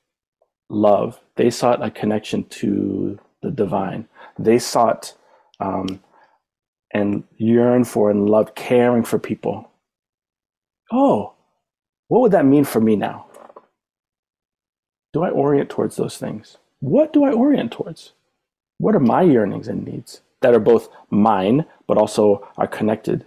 love. 0.70 1.20
They 1.36 1.50
sought 1.50 1.84
a 1.84 1.90
connection 1.90 2.44
to 2.44 3.18
the 3.42 3.50
divine. 3.50 4.08
They 4.38 4.58
sought 4.58 5.14
um, 5.60 6.02
and 6.92 7.24
yearned 7.36 7.88
for 7.88 8.10
and 8.10 8.28
loved 8.28 8.54
caring 8.54 9.04
for 9.04 9.18
people. 9.18 9.70
Oh, 10.92 11.34
what 12.08 12.22
would 12.22 12.32
that 12.32 12.46
mean 12.46 12.64
for 12.64 12.80
me 12.80 12.96
now? 12.96 13.26
Do 15.12 15.22
I 15.22 15.30
orient 15.30 15.70
towards 15.70 15.96
those 15.96 16.18
things? 16.18 16.58
What 16.80 17.12
do 17.12 17.24
I 17.24 17.32
orient 17.32 17.72
towards? 17.72 18.12
what 18.78 18.94
are 18.94 19.00
my 19.00 19.22
yearnings 19.22 19.68
and 19.68 19.84
needs 19.84 20.22
that 20.40 20.54
are 20.54 20.60
both 20.60 20.88
mine 21.10 21.66
but 21.86 21.98
also 21.98 22.48
are 22.56 22.66
connected 22.66 23.26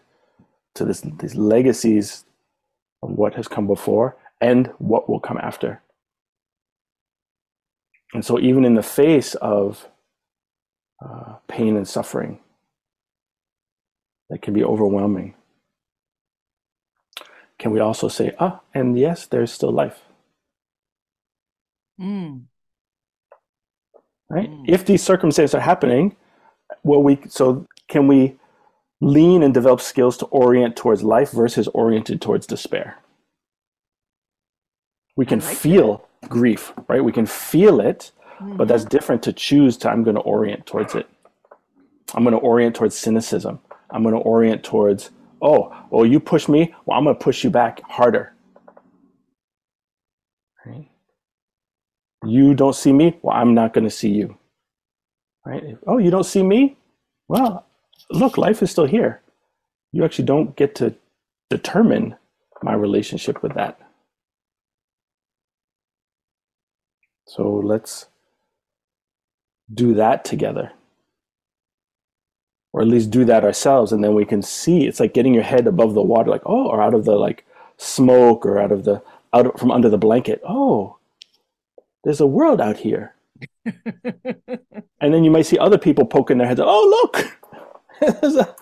to 0.76 0.86
this, 0.86 1.02
these 1.20 1.36
legacies 1.36 2.26
of 3.04 3.12
what 3.12 3.34
has 3.36 3.48
come 3.48 3.68
before 3.68 4.16
and 4.40 4.68
what 4.78 5.10
will 5.10 5.20
come 5.20 5.38
after 5.38 5.82
and 8.14 8.26
so 8.26 8.40
even 8.40 8.66
in 8.66 8.76
the 8.76 8.84
face 8.84 9.36
of 9.36 9.88
uh, 11.06 11.36
pain 11.48 11.76
and 11.76 11.88
suffering 11.88 12.40
that 14.30 14.42
can 14.42 14.54
be 14.54 14.64
overwhelming 14.64 15.36
can 17.62 17.72
we 17.72 17.80
also 17.80 18.08
say 18.10 18.28
ah 18.40 18.60
and 18.74 18.98
yes 18.98 19.28
there's 19.28 19.52
still 19.52 19.72
life 19.72 20.00
mm 22.00 22.42
right? 24.32 24.50
Mm. 24.50 24.64
If 24.68 24.86
these 24.86 25.04
circumstances 25.04 25.54
are 25.54 25.62
happening, 25.62 26.16
well, 26.84 27.04
we 27.04 27.20
so 27.28 27.68
can 27.88 28.08
we 28.08 28.38
lean 29.02 29.44
and 29.44 29.54
develop 29.54 29.82
skills 29.82 30.18
to 30.18 30.26
orient 30.28 30.76
towards 30.76 31.04
life 31.04 31.32
versus 31.32 31.68
oriented 31.70 32.22
towards 32.22 32.48
despair? 32.48 32.98
We 35.18 35.26
can 35.26 35.40
like 35.40 35.58
feel 35.58 36.08
that. 36.22 36.30
grief, 36.30 36.74
right? 36.88 37.04
We 37.04 37.12
can 37.12 37.26
feel 37.26 37.82
it, 37.82 38.12
mm-hmm. 38.40 38.56
but 38.56 38.68
that's 38.68 38.84
mm-hmm. 38.84 38.98
different 38.98 39.24
to 39.24 39.34
choose 39.34 39.78
to 39.78 39.90
I'm 39.90 40.04
going 40.04 40.16
to 40.16 40.22
orient 40.22 40.66
towards 40.66 40.96
it. 40.96 41.08
I'm 42.14 42.24
going 42.24 42.34
to 42.34 42.40
orient 42.40 42.76
towards 42.76 42.98
cynicism. 42.98 43.60
I'm 43.90 44.04
going 44.04 44.16
to 44.16 44.22
orient 44.22 44.64
towards, 44.64 45.12
oh, 45.42 45.76
well, 45.90 46.06
you 46.06 46.20
push 46.20 46.48
me, 46.48 46.74
well, 46.86 46.98
I'm 46.98 47.06
going 47.06 47.16
to 47.16 47.24
push 47.24 47.44
you 47.44 47.50
back 47.50 47.82
harder. 47.84 48.34
Right? 50.66 50.88
You 52.26 52.54
don't 52.54 52.76
see 52.76 52.94
me? 52.94 53.20
Well, 53.22 53.36
I'm 53.36 53.54
not 53.54 53.74
going 53.74 53.86
to 53.86 53.90
see 53.90 54.10
you. 54.10 54.38
Right? 55.46 55.78
Oh, 55.88 55.98
you 55.98 56.12
don't 56.12 56.26
see 56.26 56.44
me? 56.44 56.78
Well, 57.28 57.66
look, 58.12 58.38
life 58.38 58.62
is 58.62 58.72
still 58.72 58.86
here. 58.86 59.22
You 59.92 60.06
actually 60.06 60.26
don't 60.26 60.56
get 60.56 60.76
to 60.76 60.96
determine 61.50 62.16
my 62.64 62.74
relationship 62.74 63.42
with 63.42 63.56
that. 63.56 63.80
So 67.28 67.50
let's 67.50 68.08
do 69.74 69.94
that 69.96 70.26
together. 70.26 70.72
Or 72.74 72.82
at 72.82 72.88
least 72.88 73.12
do 73.12 73.26
that 73.26 73.44
ourselves 73.44 73.92
and 73.92 74.02
then 74.02 74.14
we 74.14 74.24
can 74.24 74.42
see 74.42 74.88
it's 74.88 75.02
like 75.02 75.14
getting 75.14 75.34
your 75.34 75.44
head 75.44 75.68
above 75.68 75.94
the 75.94 76.02
water 76.02 76.32
like 76.32 76.44
oh 76.46 76.68
or 76.68 76.82
out 76.82 76.94
of 76.94 77.04
the 77.04 77.16
like 77.16 77.46
smoke 77.76 78.46
or 78.46 78.60
out 78.60 78.72
of 78.72 78.86
the 78.86 79.02
out 79.34 79.48
of, 79.48 79.60
from 79.60 79.72
under 79.72 79.90
the 79.90 79.98
blanket. 79.98 80.42
Oh, 80.48 80.98
there's 82.04 82.22
a 82.22 82.28
world 82.28 82.62
out 82.62 82.78
here. 82.78 83.16
and 83.66 85.14
then 85.14 85.24
you 85.24 85.32
might 85.32 85.46
see 85.46 85.58
other 85.58 85.78
people 85.78 86.06
poking 86.06 86.38
their 86.38 86.48
heads. 86.48 86.62
Oh, 86.64 87.10
look, 87.14 87.40
there's 88.22 88.36
a, 88.36 88.56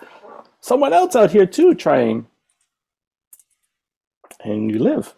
someone 0.60 0.92
else 0.92 1.16
out 1.16 1.30
here 1.30 1.46
too 1.46 1.74
trying. 1.74 2.26
And 4.42 4.70
you 4.70 4.78
live. 4.78 5.14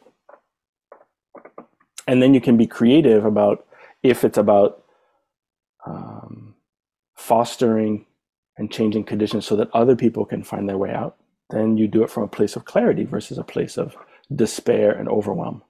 And 2.09 2.21
then 2.21 2.35
you 2.35 2.41
can 2.41 2.57
be 2.57 2.67
creative 2.67 3.25
about 3.25 3.65
if 4.03 4.25
it's 4.25 4.39
about 4.39 4.83
um, 5.87 6.57
fostering 7.15 8.07
and 8.57 8.73
changing 8.73 9.05
conditions 9.05 9.47
so 9.47 9.57
that 9.57 9.71
other 9.73 9.97
people 9.97 10.25
can 10.25 10.43
find 10.43 10.69
their 10.69 10.79
way 10.79 10.93
out, 10.93 11.17
then 11.51 11.77
you 11.77 11.89
do 11.89 12.03
it 12.03 12.11
from 12.11 12.23
a 12.23 12.29
place 12.29 12.57
of 12.57 12.65
clarity 12.65 13.05
versus 13.05 13.39
a 13.39 13.45
place 13.45 13.77
of 13.77 13.97
despair 14.35 14.93
and 14.93 15.09
overwhelm. 15.09 15.63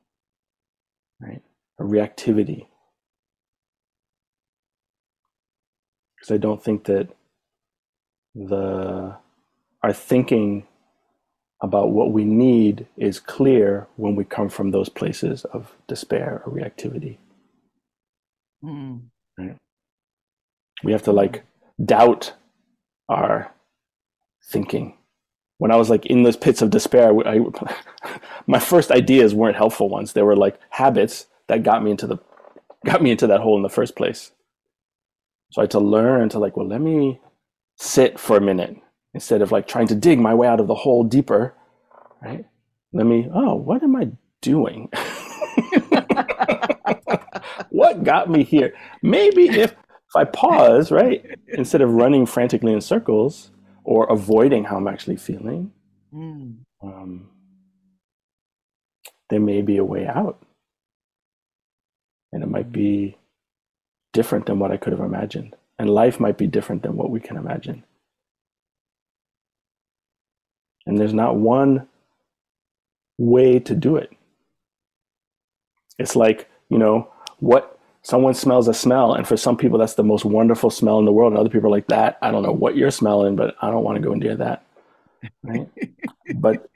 Right? 1.21 1.43
a 1.79 1.83
reactivity. 1.83 2.67
Because 6.17 6.35
I 6.35 6.37
don't 6.37 6.63
think 6.63 6.85
that 6.85 7.09
the 8.35 9.17
our 9.83 9.93
thinking 9.93 10.67
about 11.61 11.91
what 11.91 12.13
we 12.13 12.25
need 12.25 12.87
is 12.97 13.21
clear 13.21 13.89
when 13.97 14.15
we 14.15 14.25
come 14.25 14.49
from 14.49 14.71
those 14.71 14.89
places 14.89 15.45
of 15.47 15.73
despair 15.89 16.43
or 16.45 16.53
reactivity. 16.53 17.19
Mm. 18.65 19.03
Right? 19.39 19.57
We 20.85 20.93
have 20.93 21.03
to 21.05 21.13
like 21.13 21.45
doubt 21.85 22.33
our 23.09 23.53
thinking. 24.51 24.97
When 25.59 25.71
I 25.71 25.77
was 25.77 25.91
like 25.91 26.07
in 26.07 26.23
those 26.25 26.37
pits 26.37 26.63
of 26.63 26.71
despair, 26.71 27.13
I, 27.27 27.41
my 28.47 28.59
first 28.59 28.91
ideas 28.91 29.35
weren't 29.35 29.57
helpful 29.57 29.89
ones. 29.89 30.13
They 30.13 30.23
were 30.23 30.37
like 30.37 30.59
habits 30.71 31.27
that 31.49 31.63
got 31.63 31.83
me 31.85 31.91
into 31.93 32.07
the 32.07 32.19
got 32.85 33.03
me 33.03 33.13
into 33.13 33.27
that 33.29 33.41
hole 33.41 33.57
in 33.57 33.63
the 33.63 33.69
first 33.71 33.97
place. 33.97 34.33
So 35.51 35.61
I 35.61 35.65
had 35.65 35.71
to 35.73 35.81
learn 35.81 36.29
to 36.31 36.39
like, 36.39 36.57
well, 36.57 36.67
let 36.67 36.81
me 36.81 37.21
sit 37.77 38.19
for 38.19 38.37
a 38.37 38.41
minute 38.41 38.77
instead 39.15 39.43
of 39.43 39.53
like 39.53 39.69
trying 39.69 39.87
to 39.89 39.95
dig 39.95 40.19
my 40.19 40.35
way 40.35 40.49
out 40.49 40.61
of 40.61 40.67
the 40.67 40.75
hole 40.75 41.05
deeper, 41.05 41.55
right? 42.23 42.45
Let 42.93 43.07
me, 43.07 43.29
oh, 43.35 43.55
what 43.57 43.83
am 43.83 43.97
I 43.97 44.11
doing? 44.41 44.91
what 47.71 48.05
got 48.05 48.31
me 48.31 48.45
here? 48.45 48.75
Maybe 49.03 49.49
if 49.49 49.75
if 50.13 50.17
I 50.17 50.25
pause, 50.25 50.91
right, 50.91 51.25
instead 51.49 51.81
of 51.81 51.91
running 51.91 52.27
frantically 52.27 52.75
in 52.75 52.83
circles 52.83 53.51
or 53.83 54.05
avoiding 54.13 54.65
how 54.65 54.77
I'm 54.77 54.87
actually 54.87 55.17
feeling, 55.17 55.73
mm. 56.13 56.59
um, 56.83 57.31
there 59.31 59.41
may 59.41 59.63
be 59.63 59.79
a 59.79 59.85
way 59.85 60.07
out 60.07 60.45
and 62.31 62.43
it 62.43 62.51
might 62.51 62.71
be 62.71 63.17
different 64.13 64.45
than 64.45 64.59
what 64.59 64.71
I 64.71 64.77
could 64.77 64.93
have 64.93 65.01
imagined. 65.01 65.57
And 65.79 65.89
life 65.89 66.21
might 66.21 66.37
be 66.37 66.47
different 66.47 66.83
than 66.83 66.95
what 66.95 67.09
we 67.09 67.19
can 67.19 67.39
imagine. 67.39 67.83
And 70.85 70.99
there's 70.99 71.15
not 71.15 71.37
one 71.37 71.89
way 73.17 73.59
to 73.61 73.75
do 73.75 73.97
it. 73.97 74.13
It's 75.99 76.17
like, 76.17 76.51
you 76.69 76.77
know, 76.77 77.11
what 77.39 77.79
someone 78.03 78.35
smells 78.35 78.69
a 78.69 78.75
smell, 78.75 79.15
and 79.15 79.27
for 79.27 79.37
some 79.37 79.57
people, 79.57 79.79
that's 79.79 79.95
the 79.95 80.05
most 80.05 80.25
wonderful 80.25 80.71
smell 80.71 80.99
in 80.99 81.05
the 81.05 81.13
world. 81.13 81.33
And 81.33 81.41
other 81.41 81.49
people 81.49 81.69
are 81.69 81.77
like, 81.77 81.87
that, 81.89 82.19
I 82.21 82.31
don't 82.31 82.43
know 82.43 82.53
what 82.53 82.77
you're 82.77 82.91
smelling, 82.91 83.37
but 83.37 83.55
I 83.63 83.71
don't 83.71 83.85
want 83.85 83.97
to 83.97 84.03
go 84.03 84.15
near 84.15 84.37
that. 84.37 84.65
Right. 85.43 85.69
but 86.37 86.69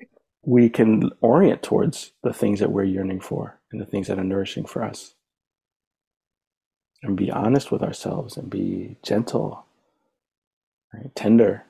we 0.43 0.69
can 0.71 1.11
orient 1.21 1.63
towards 1.63 2.13
the 2.23 2.33
things 2.33 2.61
that 2.61 2.71
we're 2.71 2.85
yearning 2.85 3.21
for 3.21 3.59
and 3.73 3.81
the 3.81 3.87
things 3.87 4.07
that 4.07 4.19
are 4.19 4.25
nourishing 4.25 4.65
for 4.65 4.85
us. 4.85 5.15
And 7.03 7.17
be 7.17 7.31
honest 7.31 7.73
with 7.73 7.83
ourselves 7.83 8.37
and 8.37 8.49
be 8.49 8.97
gentle, 9.03 9.67
right? 10.95 11.15
tender. 11.15 11.65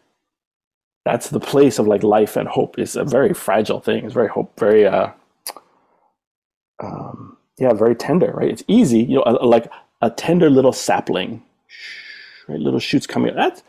That's 1.05 1.31
the 1.31 1.41
place 1.41 1.79
of 1.79 1.87
like 1.87 2.03
life 2.03 2.37
and 2.37 2.49
hope. 2.49 2.79
It's 2.79 2.97
a 2.97 3.05
very 3.05 3.33
fragile 3.33 3.81
thing. 3.81 4.05
It's 4.05 4.15
very 4.15 4.29
hope, 4.29 4.59
very 4.59 4.87
uh, 4.87 5.11
um, 6.83 7.36
yeah, 7.59 7.73
very 7.73 7.95
tender, 7.95 8.33
right? 8.33 8.51
It's 8.51 8.65
easy, 8.69 9.01
you 9.01 9.17
know, 9.17 9.25
a, 9.27 9.33
like 9.47 9.71
a 10.03 10.11
tender 10.11 10.51
little 10.51 10.73
sapling, 10.73 11.43
right? 12.49 12.61
Little 12.61 12.81
shoots 12.81 13.07
coming 13.07 13.37
out. 13.37 13.63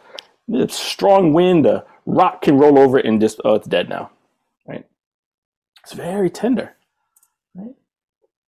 That's 0.48 0.76
strong 0.78 1.34
wind, 1.34 1.66
a 1.66 1.86
rock 2.06 2.42
can 2.44 2.58
roll 2.58 2.80
over 2.80 3.00
it 3.00 3.06
and 3.06 3.22
just, 3.22 3.42
oh, 3.46 3.56
it's 3.56 3.68
dead 3.68 3.90
now, 3.90 4.12
right? 4.68 4.86
It's 5.84 5.94
very 5.94 6.30
tender, 6.30 6.76
right? 7.56 7.76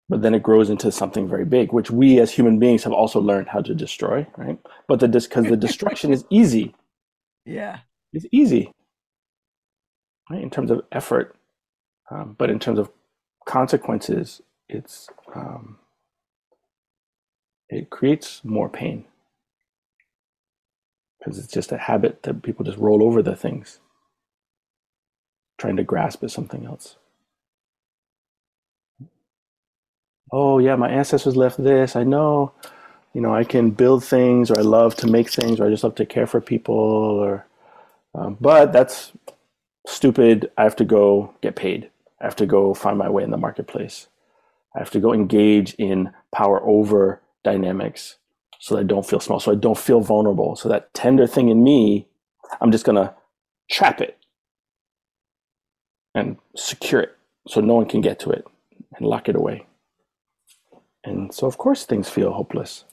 But 0.09 0.23
then 0.23 0.35
it 0.35 0.43
grows 0.43 0.71
into 0.71 0.93
something 0.93 1.29
very 1.29 1.45
big, 1.45 1.73
which 1.73 1.91
we 1.91 2.21
as 2.21 2.33
human 2.33 2.59
beings 2.59 2.85
have 2.85 2.93
also 2.93 3.21
learned 3.21 3.49
how 3.49 3.63
to 3.63 3.75
destroy, 3.75 4.27
right? 4.37 4.59
But 4.89 5.01
the 5.01 5.09
because 5.09 5.47
the 5.47 5.57
destruction 5.57 6.13
is 6.13 6.25
easy. 6.31 6.75
Yeah, 7.45 7.81
it's 8.13 8.27
easy, 8.33 8.73
right? 10.31 10.43
In 10.43 10.51
terms 10.51 10.71
of 10.71 10.83
effort, 10.93 11.37
um, 12.11 12.37
but 12.39 12.51
in 12.51 12.59
terms 12.59 12.79
of 12.79 12.91
consequences, 13.47 14.43
it's 14.69 15.09
um, 15.35 15.79
it 17.71 17.91
creates 17.91 18.45
more 18.45 18.69
pain 18.69 19.07
because 21.19 21.39
it's 21.39 21.53
just 21.53 21.73
a 21.73 21.79
habit 21.79 22.23
that 22.25 22.43
people 22.43 22.65
just 22.65 22.79
roll 22.79 23.03
over 23.03 23.23
the 23.23 23.37
things, 23.37 23.81
trying 25.59 25.77
to 25.77 25.85
grasp 25.85 26.25
at 26.25 26.33
something 26.33 26.67
else. 26.67 26.97
Oh 30.33 30.59
yeah, 30.59 30.77
my 30.77 30.91
ancestors 30.91 31.37
left 31.37 31.63
this. 31.63 31.97
I 31.97 32.05
know, 32.05 32.53
you 33.15 33.21
know, 33.23 33.35
I 33.35 33.45
can 33.45 33.71
build 33.71 34.05
things, 34.05 34.51
or 34.51 34.59
I 34.59 34.63
love 34.63 34.97
to 34.97 35.09
make 35.09 35.31
things, 35.31 35.61
or 35.61 35.67
I 35.67 35.71
just 35.71 35.85
love 35.85 35.97
to 35.97 36.07
care 36.07 36.27
for 36.27 36.41
people, 36.41 36.75
or 36.77 37.47
um, 38.15 38.39
but 38.41 38.73
that's 38.73 39.13
stupid. 39.87 40.51
I 40.59 40.65
have 40.65 40.77
to 40.77 40.85
go 40.87 41.35
get 41.43 41.57
paid. 41.57 41.91
I 42.21 42.25
have 42.27 42.37
to 42.37 42.47
go 42.47 42.75
find 42.75 42.99
my 42.99 43.11
way 43.11 43.25
in 43.25 43.31
the 43.31 43.39
marketplace. 43.39 44.09
I 44.75 44.79
have 44.81 44.91
to 44.91 45.01
go 45.01 45.13
engage 45.13 45.75
in 45.75 46.11
power 46.33 46.63
over 46.63 47.21
dynamics 47.45 48.17
so 48.61 48.75
that 48.75 48.81
I 48.81 48.85
don't 48.85 49.07
feel 49.07 49.21
small, 49.21 49.41
so 49.41 49.53
I 49.53 49.55
don't 49.55 49.79
feel 49.79 50.01
vulnerable. 50.01 50.57
So 50.57 50.69
that 50.69 50.93
tender 50.95 51.27
thing 51.27 51.49
in 51.49 51.63
me, 51.63 52.07
I'm 52.61 52.73
just 52.73 52.85
gonna 52.85 53.15
trap 53.71 54.01
it 54.01 54.19
and 56.15 56.37
secure 56.57 57.01
it 57.01 57.17
so 57.47 57.61
no 57.61 57.75
one 57.75 57.87
can 57.87 58.01
get 58.01 58.19
to 58.21 58.31
it 58.31 58.45
and 58.97 59.07
lock 59.07 59.29
it 59.29 59.37
away. 59.37 59.67
And 61.05 61.33
so, 61.33 61.47
of 61.47 61.57
course, 61.59 61.85
things 61.85 62.09
feel 62.11 62.33
hopeless 62.33 62.85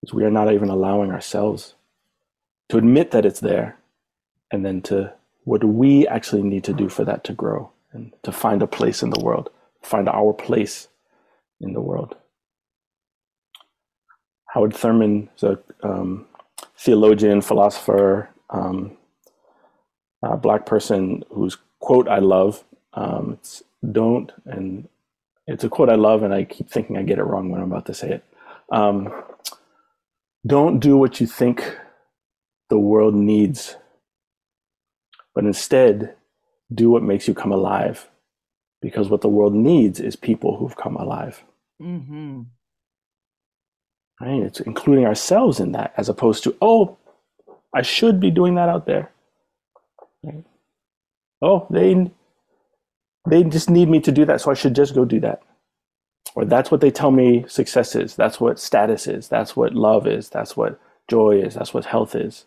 because 0.00 0.14
we 0.14 0.24
are 0.24 0.30
not 0.30 0.52
even 0.52 0.68
allowing 0.68 1.10
ourselves 1.10 1.74
to 2.68 2.78
admit 2.78 3.10
that 3.10 3.26
it's 3.26 3.40
there 3.40 3.78
and 4.50 4.64
then 4.64 4.80
to 4.82 5.12
what 5.44 5.60
do 5.60 5.66
we 5.66 6.06
actually 6.06 6.42
need 6.42 6.64
to 6.64 6.72
do 6.72 6.88
for 6.88 7.04
that 7.04 7.24
to 7.24 7.32
grow 7.32 7.70
and 7.92 8.12
to 8.22 8.30
find 8.30 8.62
a 8.62 8.66
place 8.66 9.02
in 9.02 9.10
the 9.10 9.22
world 9.22 9.50
find 9.82 10.08
our 10.08 10.32
place 10.32 10.88
in 11.60 11.72
the 11.72 11.80
world. 11.80 12.16
Howard 14.48 14.74
Thurman 14.74 15.28
is 15.36 15.42
a 15.42 15.58
um, 15.82 16.26
theologian, 16.76 17.40
philosopher, 17.40 18.30
um, 18.50 18.96
a 20.22 20.36
black 20.36 20.66
person 20.66 21.22
whose 21.30 21.56
quote 21.80 22.08
I 22.08 22.18
love. 22.18 22.64
Um, 22.94 23.34
it's 23.34 23.62
don't, 23.92 24.32
and 24.46 24.88
it's 25.46 25.64
a 25.64 25.68
quote 25.68 25.90
I 25.90 25.94
love, 25.94 26.22
and 26.22 26.32
I 26.32 26.44
keep 26.44 26.70
thinking 26.70 26.96
I 26.96 27.02
get 27.02 27.18
it 27.18 27.24
wrong 27.24 27.50
when 27.50 27.60
I'm 27.60 27.70
about 27.70 27.86
to 27.86 27.94
say 27.94 28.10
it. 28.10 28.24
Um, 28.72 29.12
don't 30.46 30.78
do 30.78 30.96
what 30.96 31.20
you 31.20 31.26
think 31.26 31.76
the 32.70 32.78
world 32.78 33.14
needs, 33.14 33.76
but 35.34 35.44
instead 35.44 36.14
do 36.72 36.90
what 36.90 37.02
makes 37.02 37.28
you 37.28 37.34
come 37.34 37.52
alive 37.52 38.08
because 38.80 39.08
what 39.08 39.20
the 39.20 39.28
world 39.28 39.54
needs 39.54 40.00
is 40.00 40.16
people 40.16 40.56
who've 40.56 40.76
come 40.76 40.96
alive. 40.96 41.42
Mm-hmm. 41.80 42.42
Right? 44.20 44.42
It's 44.42 44.60
including 44.60 45.06
ourselves 45.06 45.60
in 45.60 45.72
that 45.72 45.94
as 45.96 46.08
opposed 46.08 46.44
to, 46.44 46.56
oh, 46.60 46.96
I 47.74 47.82
should 47.82 48.20
be 48.20 48.30
doing 48.30 48.54
that 48.56 48.68
out 48.68 48.86
there. 48.86 49.10
Right? 50.22 50.44
Oh, 51.40 51.66
they 51.70 52.10
they 53.28 53.44
just 53.44 53.68
need 53.70 53.88
me 53.88 54.00
to 54.00 54.12
do 54.12 54.24
that, 54.24 54.40
so 54.40 54.50
I 54.50 54.54
should 54.54 54.74
just 54.74 54.94
go 54.94 55.04
do 55.04 55.20
that. 55.20 55.42
Or 56.34 56.44
that's 56.44 56.70
what 56.70 56.80
they 56.80 56.90
tell 56.90 57.10
me 57.10 57.44
success 57.48 57.94
is. 57.94 58.16
That's 58.16 58.40
what 58.40 58.58
status 58.58 59.06
is. 59.06 59.28
That's 59.28 59.56
what 59.56 59.74
love 59.74 60.06
is. 60.06 60.28
That's 60.28 60.56
what 60.56 60.80
joy 61.08 61.40
is. 61.40 61.54
That's 61.54 61.74
what 61.74 61.84
health 61.84 62.14
is. 62.14 62.46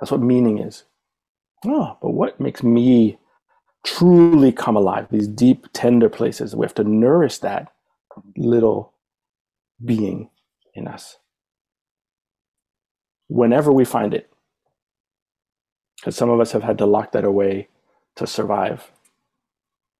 That's 0.00 0.10
what 0.10 0.20
meaning 0.20 0.58
is. 0.58 0.84
Oh, 1.64 1.96
but 2.00 2.10
what 2.10 2.40
makes 2.40 2.62
me 2.62 3.18
truly 3.84 4.52
come 4.52 4.76
alive, 4.76 5.08
these 5.10 5.28
deep, 5.28 5.66
tender 5.72 6.08
places. 6.08 6.56
We 6.56 6.64
have 6.66 6.74
to 6.76 6.84
nourish 6.84 7.38
that 7.38 7.72
little 8.36 8.94
being 9.84 10.30
in 10.74 10.88
us 10.88 11.18
whenever 13.28 13.72
we 13.72 13.84
find 13.84 14.14
it. 14.14 14.30
Because 15.98 16.16
some 16.16 16.30
of 16.30 16.40
us 16.40 16.52
have 16.52 16.64
had 16.64 16.78
to 16.78 16.86
lock 16.86 17.12
that 17.12 17.24
away 17.24 17.68
to 18.16 18.26
survive. 18.26 18.90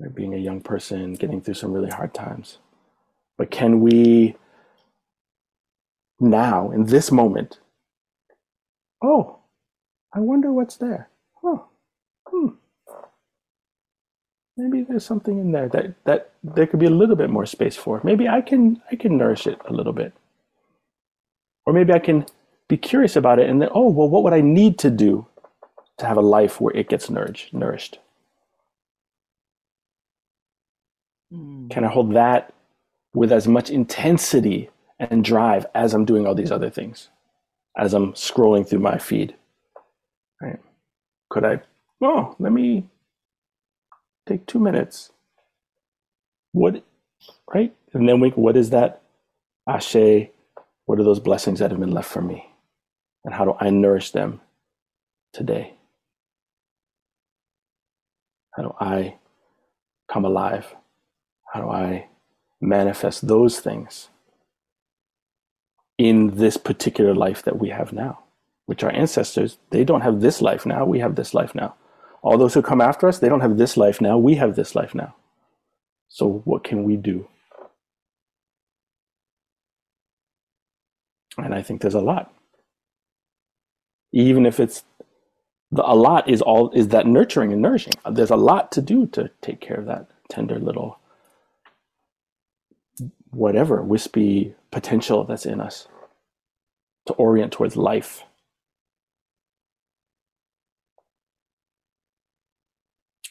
like 0.00 0.14
being 0.14 0.34
a 0.34 0.38
young 0.38 0.60
person, 0.60 1.14
getting 1.14 1.40
through 1.40 1.54
some 1.54 1.72
really 1.72 1.90
hard 1.90 2.14
times. 2.14 2.58
But 3.38 3.50
can 3.50 3.80
we 3.80 4.36
now, 6.20 6.70
in 6.70 6.86
this 6.86 7.12
moment, 7.12 7.60
oh, 9.02 9.40
I 10.14 10.20
wonder 10.20 10.52
what's 10.52 10.76
there. 10.76 11.10
Oh, 11.44 11.66
hmm 12.28 12.48
maybe 14.58 14.82
there's 14.82 15.06
something 15.06 15.38
in 15.38 15.52
there 15.52 15.68
that 15.68 15.94
that 16.04 16.32
there 16.42 16.66
could 16.66 16.80
be 16.80 16.86
a 16.86 16.90
little 16.90 17.16
bit 17.16 17.30
more 17.30 17.46
space 17.46 17.76
for. 17.76 18.00
Maybe 18.04 18.28
I 18.28 18.40
can 18.40 18.82
I 18.90 18.96
can 18.96 19.16
nourish 19.16 19.46
it 19.46 19.60
a 19.66 19.72
little 19.72 19.92
bit. 19.92 20.12
Or 21.64 21.72
maybe 21.72 21.92
I 21.92 21.98
can 22.00 22.26
be 22.68 22.76
curious 22.76 23.16
about 23.16 23.38
it 23.38 23.48
and 23.48 23.62
then 23.62 23.70
oh 23.72 23.88
well 23.88 24.08
what 24.08 24.22
would 24.24 24.34
I 24.34 24.40
need 24.40 24.78
to 24.80 24.90
do 24.90 25.26
to 25.98 26.06
have 26.06 26.16
a 26.16 26.22
life 26.22 26.60
where 26.60 26.76
it 26.76 26.88
gets 26.88 27.08
nourished 27.08 27.54
nourished? 27.54 27.98
Mm. 31.32 31.70
Can 31.70 31.84
I 31.84 31.88
hold 31.88 32.14
that 32.14 32.52
with 33.14 33.32
as 33.32 33.46
much 33.46 33.70
intensity 33.70 34.70
and 34.98 35.24
drive 35.24 35.66
as 35.74 35.94
I'm 35.94 36.04
doing 36.04 36.26
all 36.26 36.34
these 36.34 36.52
other 36.52 36.70
things? 36.70 37.08
As 37.76 37.94
I'm 37.94 38.12
scrolling 38.14 38.68
through 38.68 38.80
my 38.80 38.98
feed. 38.98 39.36
Right? 40.42 40.58
Could 41.30 41.44
I 41.44 41.60
oh 42.02 42.34
let 42.40 42.52
me 42.52 42.88
take 44.28 44.46
two 44.46 44.58
minutes. 44.58 45.10
What, 46.52 46.84
right? 47.52 47.74
And 47.92 48.08
then 48.08 48.20
we, 48.20 48.30
what 48.30 48.56
is 48.56 48.70
that? 48.70 49.02
Ashe, 49.68 50.28
what 50.86 50.98
are 50.98 51.04
those 51.04 51.20
blessings 51.20 51.58
that 51.58 51.70
have 51.70 51.80
been 51.80 51.92
left 51.92 52.10
for 52.10 52.22
me? 52.22 52.50
And 53.24 53.34
how 53.34 53.44
do 53.44 53.54
I 53.60 53.70
nourish 53.70 54.12
them 54.12 54.40
today? 55.32 55.74
How 58.52 58.62
do 58.62 58.74
I 58.80 59.16
come 60.10 60.24
alive? 60.24 60.74
How 61.52 61.60
do 61.60 61.68
I 61.70 62.08
manifest 62.60 63.26
those 63.28 63.60
things 63.60 64.08
in 65.96 66.36
this 66.36 66.56
particular 66.56 67.14
life 67.14 67.42
that 67.42 67.58
we 67.58 67.70
have 67.70 67.92
now? 67.92 68.20
Which 68.66 68.82
our 68.84 68.92
ancestors, 68.92 69.58
they 69.70 69.84
don't 69.84 70.02
have 70.02 70.20
this 70.20 70.42
life 70.42 70.66
now, 70.66 70.84
we 70.84 70.98
have 71.00 71.14
this 71.14 71.34
life 71.34 71.54
now. 71.54 71.74
All 72.22 72.38
those 72.38 72.54
who 72.54 72.62
come 72.62 72.80
after 72.80 73.08
us, 73.08 73.18
they 73.18 73.28
don't 73.28 73.40
have 73.42 73.58
this 73.58 73.76
life 73.76 74.00
now. 74.00 74.18
We 74.18 74.36
have 74.36 74.56
this 74.56 74.74
life 74.74 74.94
now. 74.94 75.14
So, 76.08 76.42
what 76.44 76.64
can 76.64 76.84
we 76.84 76.96
do? 76.96 77.28
And 81.38 81.54
I 81.54 81.62
think 81.62 81.82
there's 81.82 81.94
a 81.94 82.00
lot. 82.00 82.32
Even 84.12 84.46
if 84.46 84.60
it's 84.60 84.84
the, 85.72 85.84
a 85.84 85.94
lot 85.96 86.28
is 86.28 86.42
all 86.42 86.70
is 86.72 86.88
that 86.88 87.06
nurturing 87.06 87.52
and 87.52 87.62
nourishing. 87.62 87.94
There's 88.10 88.30
a 88.30 88.36
lot 88.36 88.72
to 88.72 88.82
do 88.82 89.06
to 89.08 89.30
take 89.42 89.60
care 89.60 89.78
of 89.78 89.86
that 89.86 90.08
tender 90.30 90.58
little 90.58 90.98
whatever 93.30 93.82
wispy 93.82 94.54
potential 94.72 95.24
that's 95.24 95.46
in 95.46 95.60
us 95.60 95.88
to 97.06 97.14
orient 97.14 97.52
towards 97.52 97.76
life. 97.76 98.24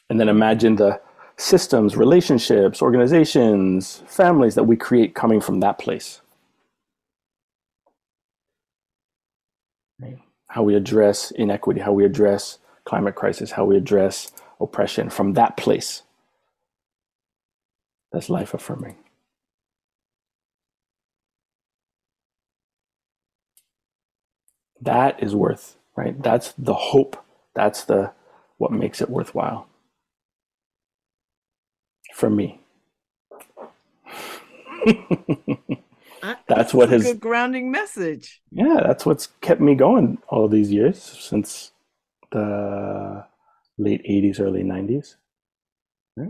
And 0.10 0.20
then 0.20 0.30
imagine 0.30 0.78
the 0.78 1.02
systems, 1.38 1.98
relationships, 1.98 2.82
organizations, 2.82 4.04
families 4.08 4.56
that 4.56 4.66
we 4.66 4.78
create 4.78 5.16
coming 5.16 5.42
from 5.42 5.62
that 5.62 5.80
place. 5.80 6.22
How 10.50 10.64
we 10.64 10.76
address 10.76 11.32
inequity, 11.32 11.82
how 11.82 11.94
we 11.94 12.06
address 12.06 12.60
climate 12.86 13.16
crisis, 13.16 13.52
how 13.52 13.66
we 13.66 13.78
address 13.78 14.32
oppression 14.62 15.10
from 15.10 15.34
that 15.34 15.58
place. 15.58 16.04
That's 18.12 18.30
life 18.30 18.54
affirming. 18.54 18.98
That 24.82 25.22
is 25.24 25.36
worth, 25.36 25.78
right? 25.96 26.22
That's 26.22 26.54
the 26.58 26.74
hope. 26.76 27.24
That's 27.56 27.84
the 27.86 28.14
what 28.58 28.72
makes 28.72 29.02
it 29.02 29.10
worthwhile. 29.10 29.68
For 32.18 32.32
me. 32.32 32.60
that's 36.48 36.74
what 36.74 36.90
has 36.90 37.04
good 37.04 37.20
grounding 37.20 37.70
message. 37.70 38.42
Yeah, 38.52 38.80
that's 38.82 39.06
what's 39.06 39.28
kept 39.42 39.62
me 39.62 39.76
going 39.76 40.18
all 40.28 40.48
these 40.48 40.72
years 40.72 41.00
since 41.00 41.74
the 42.32 43.24
late 43.78 44.04
80s, 44.04 44.40
early 44.40 44.64
90s. 44.64 45.14
Yeah. 46.16 46.26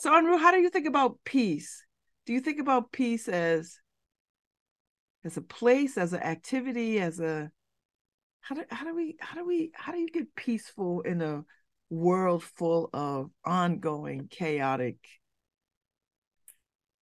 So, 0.00 0.14
Enroue, 0.14 0.36
how 0.36 0.50
do 0.50 0.58
you 0.58 0.68
think 0.68 0.86
about 0.86 1.16
peace? 1.24 1.86
Do 2.26 2.34
you 2.34 2.40
think 2.40 2.60
about 2.60 2.92
peace 2.92 3.26
as 3.26 3.78
as 5.24 5.38
a 5.38 5.42
place, 5.42 5.96
as 5.96 6.12
an 6.12 6.20
activity, 6.20 7.00
as 7.00 7.20
a 7.20 7.50
how 8.42 8.54
do 8.54 8.64
how 8.70 8.84
do 8.84 8.94
we 8.94 9.16
how 9.18 9.40
do 9.40 9.46
we 9.46 9.70
how 9.74 9.92
do 9.92 9.98
you 9.98 10.10
get 10.10 10.34
peaceful 10.34 11.00
in 11.00 11.22
a 11.22 11.42
world 11.90 12.42
full 12.42 12.90
of 12.92 13.30
ongoing 13.44 14.28
chaotic 14.30 14.96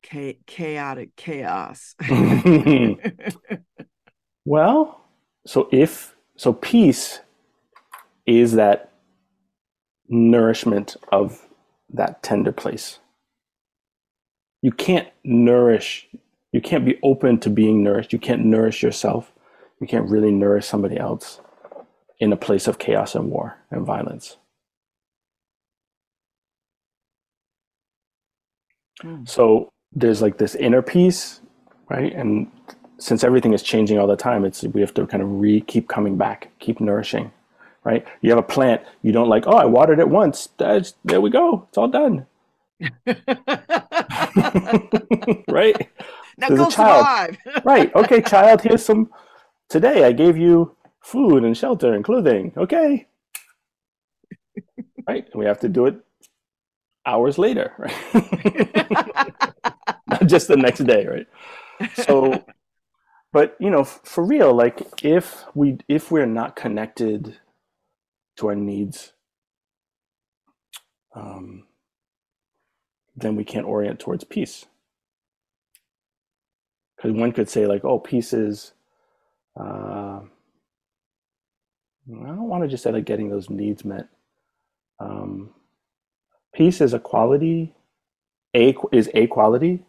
cha- 0.03 0.39
chaotic 0.47 1.17
chaos? 1.17 1.95
well, 4.45 5.05
so 5.47 5.69
if 5.73 6.15
so 6.37 6.53
peace 6.53 7.21
is 8.27 8.53
that 8.53 8.93
nourishment 10.09 10.97
of 11.13 11.47
that 11.91 12.23
tender 12.23 12.53
place. 12.53 12.99
You 14.63 14.73
can't 14.73 15.09
nourish, 15.25 16.09
you 16.53 16.61
can't 16.61 16.85
be 16.85 16.99
open 17.03 17.39
to 17.41 17.51
being 17.51 17.83
nourished. 17.83 18.13
You 18.13 18.19
can't 18.19 18.45
nourish 18.45 18.83
yourself. 18.83 19.33
You 19.81 19.87
can't 19.87 20.09
really 20.09 20.33
nourish 20.33 20.67
somebody 20.67 20.97
else 20.97 21.41
in 22.19 22.33
a 22.33 22.37
place 22.37 22.67
of 22.67 22.79
chaos 22.79 23.15
and 23.15 23.31
war 23.31 23.59
and 23.71 23.85
violence. 23.85 24.39
Mm. 29.03 29.29
So 29.29 29.69
there's 29.93 30.23
like 30.23 30.39
this 30.39 30.55
inner 30.55 30.83
peace, 30.83 31.41
right? 31.89 32.13
And 32.13 32.51
since 32.99 33.25
everything 33.25 33.53
is 33.53 33.63
changing 33.63 33.99
all 33.99 34.07
the 34.07 34.17
time, 34.17 34.45
it's 34.45 34.63
we 34.63 34.81
have 34.81 34.95
to 34.95 35.07
kind 35.07 35.23
of 35.23 35.29
re 35.41 35.61
keep 35.61 35.89
coming 35.89 36.17
back, 36.17 36.51
keep 36.59 36.81
nourishing 36.81 37.31
right? 37.87 38.05
You 38.21 38.31
have 38.31 38.39
a 38.41 38.43
plant, 38.43 38.83
you 39.03 39.13
don't 39.13 39.29
like, 39.29 39.47
oh, 39.47 39.57
I 39.57 39.65
watered 39.65 40.01
it 40.01 40.09
once. 40.09 40.49
That's, 40.59 40.95
there 41.05 41.21
we 41.21 41.31
go. 41.31 41.67
It's 41.69 41.79
all 41.79 41.87
done. 41.87 42.27
right? 45.49 45.89
Now 46.39 46.49
There's 46.49 46.61
go 46.61 46.69
a 46.69 46.71
child. 46.71 47.39
right. 47.65 47.95
Okay, 47.95 48.21
child, 48.21 48.61
here's 48.61 48.85
some 48.85 49.09
today 49.71 50.05
I 50.05 50.13
gave 50.13 50.37
you 50.37 50.77
food 51.01 51.45
and 51.45 51.57
shelter 51.57 51.95
and 51.95 52.05
clothing. 52.05 52.53
Okay. 52.59 53.07
right? 55.09 55.25
And 55.25 55.35
we 55.35 55.47
have 55.47 55.61
to 55.61 55.71
do 55.71 55.87
it 55.87 55.97
hours 57.07 57.39
later, 57.39 57.73
right? 57.79 59.45
Not 60.09 60.27
just 60.27 60.49
the 60.49 60.57
next 60.57 60.81
day, 60.81 61.07
right? 61.07 61.27
So 61.95 62.45
but 63.37 63.55
you 63.61 63.69
know, 63.69 63.85
for 63.85 64.25
real, 64.25 64.55
like 64.55 64.81
if 65.05 65.45
we 65.55 65.77
if 65.89 66.11
we're 66.11 66.25
not 66.25 66.57
connected 66.57 67.39
to 68.37 68.49
our 68.49 68.55
needs, 68.55 69.13
um, 71.15 71.65
then 73.15 73.37
we 73.37 73.45
can't 73.45 73.67
orient 73.67 74.01
towards 74.01 74.25
peace. 74.25 74.65
Because 76.97 77.13
one 77.13 77.33
could 77.33 77.51
say, 77.51 77.67
like, 77.67 77.85
oh, 77.85 77.99
peace 77.99 78.33
is, 78.33 78.73
uh, 79.61 80.21
I 80.23 80.27
don't 82.09 82.49
want 82.49 82.63
to 82.65 82.69
just 82.69 82.85
say 82.85 82.91
like 82.91 83.05
getting 83.05 83.29
those 83.29 83.51
needs 83.51 83.85
met. 83.85 84.09
Um, 84.99 85.51
peace 86.57 86.81
is 86.83 86.95
a 86.95 87.01
quality, 87.01 87.75
a 88.57 88.75
is 88.93 89.11
a 89.15 89.29
quality. 89.29 89.85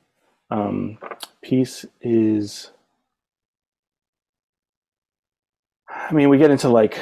Um, 0.51 0.99
peace 1.43 1.85
is 2.01 2.71
I 6.09 6.13
mean, 6.13 6.29
we 6.29 6.37
get 6.37 6.51
into 6.51 6.69
like 6.69 6.97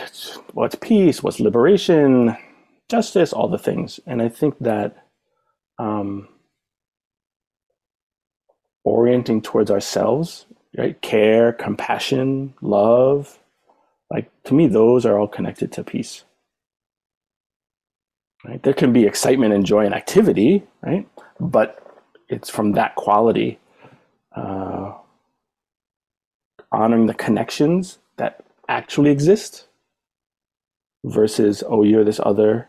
what's 0.54 0.75
peace, 0.75 1.23
what's 1.23 1.39
liberation, 1.39 2.38
justice, 2.89 3.34
all 3.34 3.47
the 3.49 3.58
things. 3.60 3.99
And 4.08 4.21
I 4.21 4.30
think 4.30 4.58
that 4.60 5.06
um, 5.80 6.30
orienting 8.84 9.41
towards 9.41 9.71
ourselves, 9.71 10.45
right? 10.78 11.01
Care, 11.01 11.54
compassion, 11.54 12.56
love, 12.62 13.39
like 14.12 14.32
to 14.45 14.54
me, 14.54 14.67
those 14.67 15.06
are 15.06 15.19
all 15.19 15.28
connected 15.28 15.71
to 15.73 15.84
peace. 15.84 16.23
Right? 18.45 18.62
There 18.63 18.73
can 18.73 18.93
be 18.93 19.05
excitement 19.05 19.53
and 19.53 19.65
joy 19.65 19.86
and 19.86 19.95
activity, 19.95 20.63
right? 20.84 21.08
But 21.39 21.81
it's 22.29 22.49
from 22.49 22.73
that 22.73 22.95
quality, 22.95 23.60
uh, 24.36 24.93
honoring 26.71 27.08
the 27.08 27.13
connections 27.13 27.99
that 28.17 28.43
actually 28.69 29.12
exist 29.12 29.67
versus 31.05 31.63
oh 31.67 31.84
you're 31.84 32.03
this 32.03 32.19
other 32.23 32.67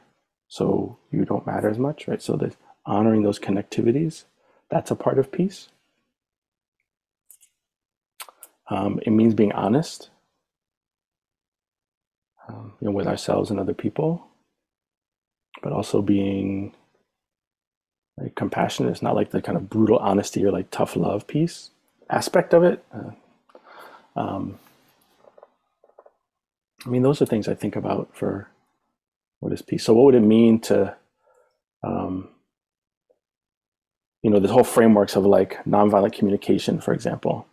so 0.48 0.98
you 1.10 1.24
don't 1.24 1.46
matter 1.46 1.68
as 1.68 1.78
much 1.78 2.06
right 2.06 2.22
so 2.22 2.36
that 2.36 2.56
honoring 2.86 3.22
those 3.22 3.38
connectivities 3.38 4.24
that's 4.70 4.90
a 4.90 4.96
part 4.96 5.18
of 5.18 5.32
peace 5.32 5.68
um, 8.70 9.00
it 9.06 9.10
means 9.10 9.34
being 9.34 9.52
honest 9.52 10.10
um, 12.48 12.74
you 12.80 12.86
know, 12.86 12.92
with 12.92 13.06
ourselves 13.06 13.50
and 13.50 13.58
other 13.58 13.74
people 13.74 14.25
but 15.62 15.72
also 15.72 16.02
being 16.02 16.74
like 18.18 18.34
compassionate 18.34 18.90
it's 18.90 19.02
not 19.02 19.14
like 19.14 19.30
the 19.30 19.42
kind 19.42 19.56
of 19.56 19.68
brutal 19.68 19.98
honesty 19.98 20.44
or 20.44 20.50
like 20.50 20.70
tough 20.70 20.96
love 20.96 21.26
piece 21.26 21.70
aspect 22.10 22.54
of 22.54 22.62
it 22.62 22.84
uh, 22.94 23.10
um, 24.16 24.58
I 26.86 26.88
mean, 26.88 27.02
those 27.02 27.20
are 27.20 27.26
things 27.26 27.48
I 27.48 27.54
think 27.54 27.76
about 27.76 28.10
for 28.14 28.48
what 29.40 29.52
is 29.52 29.62
peace. 29.62 29.84
So, 29.84 29.92
what 29.92 30.06
would 30.06 30.14
it 30.14 30.20
mean 30.20 30.60
to, 30.62 30.96
um, 31.82 32.28
you 34.22 34.30
know, 34.30 34.38
this 34.38 34.50
whole 34.50 34.64
frameworks 34.64 35.16
of 35.16 35.26
like 35.26 35.62
nonviolent 35.64 36.12
communication, 36.12 36.80
for 36.80 36.94
example, 36.94 37.46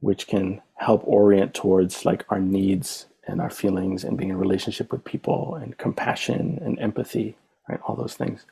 which 0.00 0.26
can 0.26 0.60
help 0.74 1.02
orient 1.04 1.54
towards 1.54 2.04
like 2.04 2.24
our 2.28 2.38
needs 2.38 3.06
and 3.26 3.40
our 3.40 3.50
feelings 3.50 4.04
and 4.04 4.18
being 4.18 4.30
in 4.30 4.38
relationship 4.38 4.92
with 4.92 5.04
people 5.04 5.56
and 5.56 5.78
compassion 5.78 6.58
and 6.62 6.78
empathy, 6.80 7.36
right? 7.68 7.80
All 7.86 7.96
those 7.96 8.14
things. 8.14 8.46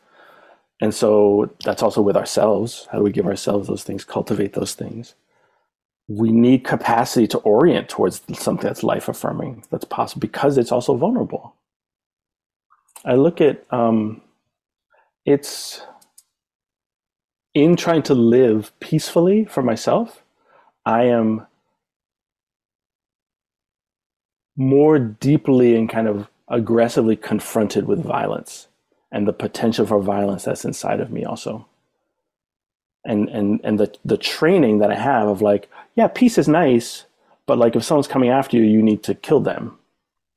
And 0.81 0.95
so 0.95 1.51
that's 1.65 1.83
also 1.83 2.03
with 2.03 2.17
ourselves. 2.17 2.89
How 2.93 2.99
do 2.99 3.05
we 3.05 3.13
give 3.13 3.27
ourselves 3.27 3.69
those 3.69 3.85
things, 3.85 4.05
cultivate 4.05 4.55
those 4.55 4.75
things? 4.75 5.15
we 6.09 6.33
need 6.33 6.65
capacity 6.65 7.27
to 7.29 7.39
orient 7.41 7.89
towards 7.89 8.23
something 8.35 8.67
that's 8.67 8.83
life 8.85 9.09
affirming, 9.09 9.65
that's 9.71 9.85
possible, 9.85 10.21
because 10.21 10.59
it's 10.59 10.73
also 10.73 10.95
vulnerable. 10.97 11.57
I 13.05 13.15
look 13.15 13.41
at 13.41 13.65
um, 13.73 14.23
it's 15.27 15.83
in 17.55 17.77
trying 17.77 18.03
to 18.05 18.15
live 18.15 18.73
peacefully 18.81 19.45
for 19.45 19.63
myself, 19.63 20.23
I 20.87 21.05
am 21.05 21.47
more 24.57 24.99
deeply 24.99 25.77
and 25.77 25.89
kind 25.89 26.09
of 26.09 26.29
aggressively 26.49 27.17
confronted 27.17 27.87
with 27.87 28.03
violence 28.05 28.69
and 29.11 29.27
the 29.27 29.33
potential 29.33 29.87
for 29.87 30.01
violence 30.01 30.45
that's 30.45 30.65
inside 30.65 31.01
of 31.01 31.11
me 31.11 31.25
also 31.25 31.67
and 33.05 33.29
and 33.29 33.61
and 33.65 33.79
the 33.79 33.95
the 34.05 34.17
training 34.17 34.79
that 34.79 34.91
I 34.91 34.97
have 34.97 35.29
of 35.29 35.43
like, 35.43 35.71
yeah, 35.95 36.09
peace 36.09 36.39
is 36.39 36.49
nice, 36.49 37.05
but 37.47 37.59
like 37.59 37.77
if 37.77 37.85
someone's 37.85 38.09
coming 38.09 38.31
after 38.31 38.57
you, 38.57 38.65
you 38.65 38.83
need 38.83 39.03
to 39.05 39.15
kill 39.15 39.41
them, 39.41 39.79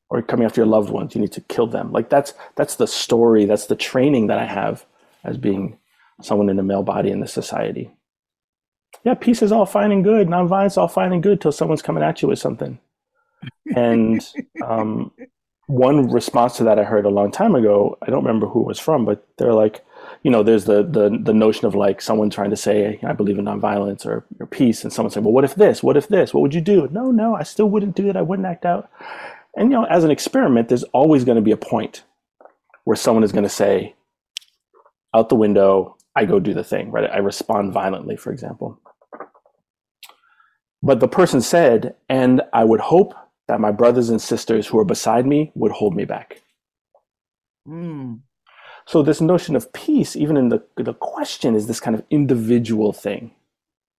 or 0.10 0.22
coming 0.22 0.46
after 0.46 0.62
your 0.62 0.68
loved 0.68 0.90
ones, 0.90 1.16
you 1.16 1.22
need 1.22 1.32
to 1.34 1.42
kill 1.42 1.68
them. 1.68 1.92
Like 1.92 2.10
that's 2.10 2.34
that's 2.56 2.76
the 2.76 2.88
story, 2.88 3.46
that's 3.46 3.68
the 3.68 3.76
training 3.76 4.28
that 4.28 4.40
I 4.40 4.46
have 4.46 4.86
as 5.24 5.38
being 5.38 5.78
someone 6.22 6.50
in 6.50 6.60
a 6.60 6.64
male 6.64 6.84
body 6.84 7.10
in 7.10 7.22
this 7.22 7.34
society. 7.34 7.92
Yeah, 9.04 9.14
peace 9.14 9.42
is 9.42 9.52
all 9.52 9.66
fine 9.66 9.92
and 9.92 10.04
good, 10.04 10.28
nonviolence 10.28 10.78
all 10.78 10.88
fine 10.88 11.14
and 11.14 11.24
good 11.24 11.40
till 11.40 11.52
someone's 11.52 11.82
coming 11.82 12.04
at 12.04 12.22
you 12.22 12.28
with 12.28 12.40
something. 12.40 12.80
And 13.76 14.26
um, 14.66 15.12
one 15.68 16.10
response 16.10 16.58
to 16.58 16.64
that 16.64 16.80
I 16.80 16.84
heard 16.84 17.06
a 17.06 17.10
long 17.10 17.32
time 17.32 17.56
ago, 17.56 17.98
I 18.02 18.10
don't 18.10 18.24
remember 18.24 18.48
who 18.48 18.62
it 18.62 18.68
was 18.68 18.80
from, 18.80 19.06
but 19.06 19.28
they're 19.38 19.54
like, 19.54 19.84
you 20.24 20.32
know, 20.32 20.42
there's 20.42 20.66
the 20.66 20.84
the 20.84 21.18
the 21.22 21.34
notion 21.34 21.66
of 21.66 21.76
like 21.76 22.02
someone 22.02 22.30
trying 22.30 22.50
to 22.50 22.58
say, 22.58 23.00
I 23.04 23.14
believe 23.14 23.38
in 23.38 23.46
nonviolence 23.46 24.06
or, 24.06 24.26
or 24.40 24.48
peace, 24.48 24.84
and 24.84 24.94
someone 24.94 25.12
saying, 25.12 25.26
well, 25.26 25.34
what 25.34 25.44
if 25.44 25.56
this? 25.56 25.84
What 25.84 25.98
if 25.98 26.08
this? 26.08 26.34
What 26.34 26.42
would 26.42 26.54
you 26.54 26.62
do? 26.62 26.88
No, 26.92 27.12
no, 27.12 27.36
I 27.36 27.44
still 27.44 27.70
wouldn't 27.70 27.96
do 27.96 28.10
it. 28.10 28.16
I 28.16 28.22
wouldn't 28.22 28.48
act 28.48 28.66
out. 28.66 28.90
And 29.58 29.72
you 29.72 29.78
know, 29.78 29.86
as 29.86 30.04
an 30.04 30.12
experiment, 30.12 30.70
there's 30.70 30.84
always 30.84 31.24
going 31.24 31.36
to 31.36 31.42
be 31.42 31.52
a 31.52 31.58
point 31.58 32.04
where 32.86 32.96
someone 32.96 33.24
is 33.24 33.34
going 33.34 33.44
to 33.44 33.50
say, 33.50 33.96
out 35.14 35.30
the 35.30 35.36
window, 35.36 35.98
I 36.16 36.26
go 36.26 36.40
do 36.40 36.54
the 36.54 36.64
thing, 36.64 36.92
right? 36.92 37.10
I 37.10 37.18
respond 37.18 37.74
violently, 37.74 38.16
for 38.16 38.32
example. 38.32 38.80
But 40.82 41.00
the 41.00 41.08
person 41.08 41.42
said, 41.42 41.96
and 42.08 42.42
I 42.54 42.64
would 42.64 42.80
hope 42.80 43.14
that 43.48 43.60
my 43.60 43.72
brothers 43.72 44.10
and 44.10 44.22
sisters 44.22 44.68
who 44.68 44.80
are 44.80 44.86
beside 44.86 45.26
me 45.26 45.52
would 45.56 45.72
hold 45.72 45.96
me 45.96 46.06
back. 46.06 46.42
Mm. 47.68 48.22
So 48.86 49.04
this 49.04 49.20
notion 49.20 49.56
of 49.56 49.74
peace, 49.74 50.16
even 50.16 50.38
in 50.38 50.50
the, 50.50 50.64
the 50.78 50.94
question, 50.94 51.56
is 51.56 51.68
this 51.68 51.80
kind 51.80 51.96
of 51.96 52.04
individual 52.10 52.94
thing. 52.94 53.32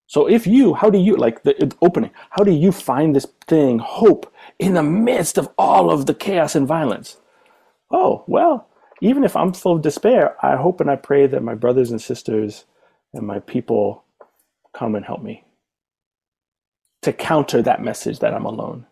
So 0.07 0.27
if 0.27 0.47
you, 0.47 0.73
how 0.73 0.89
do 0.89 0.99
you, 0.99 1.17
like 1.17 1.43
the 1.43 1.77
opening, 1.83 2.11
how 2.31 2.43
do 2.43 2.51
you 2.51 2.73
find 2.73 3.15
this 3.15 3.27
thing, 3.47 3.79
hope, 3.79 4.33
in 4.59 4.73
the 4.73 4.83
midst 4.83 5.37
of 5.37 5.51
all 5.59 5.91
of 5.91 6.07
the 6.07 6.15
chaos 6.15 6.55
and 6.55 6.67
violence? 6.67 7.19
Oh, 7.91 8.25
well, 8.27 8.67
even 9.03 9.23
if 9.23 9.37
I'm 9.37 9.53
full 9.53 9.77
of 9.77 9.83
despair, 9.83 10.37
I 10.45 10.57
hope 10.57 10.81
and 10.81 10.91
I 10.91 10.97
pray 10.97 11.27
that 11.27 11.43
my 11.43 11.55
brothers 11.55 11.91
and 11.91 12.01
sisters 12.01 12.65
and 13.13 13.27
my 13.27 13.41
people 13.41 14.05
come 14.73 14.95
and 14.95 15.05
help 15.05 15.23
me 15.23 15.45
to 17.03 17.13
counter 17.13 17.61
that 17.63 17.83
message 17.83 18.19
that 18.21 18.35
I'm 18.35 18.47
alone. 18.47 18.87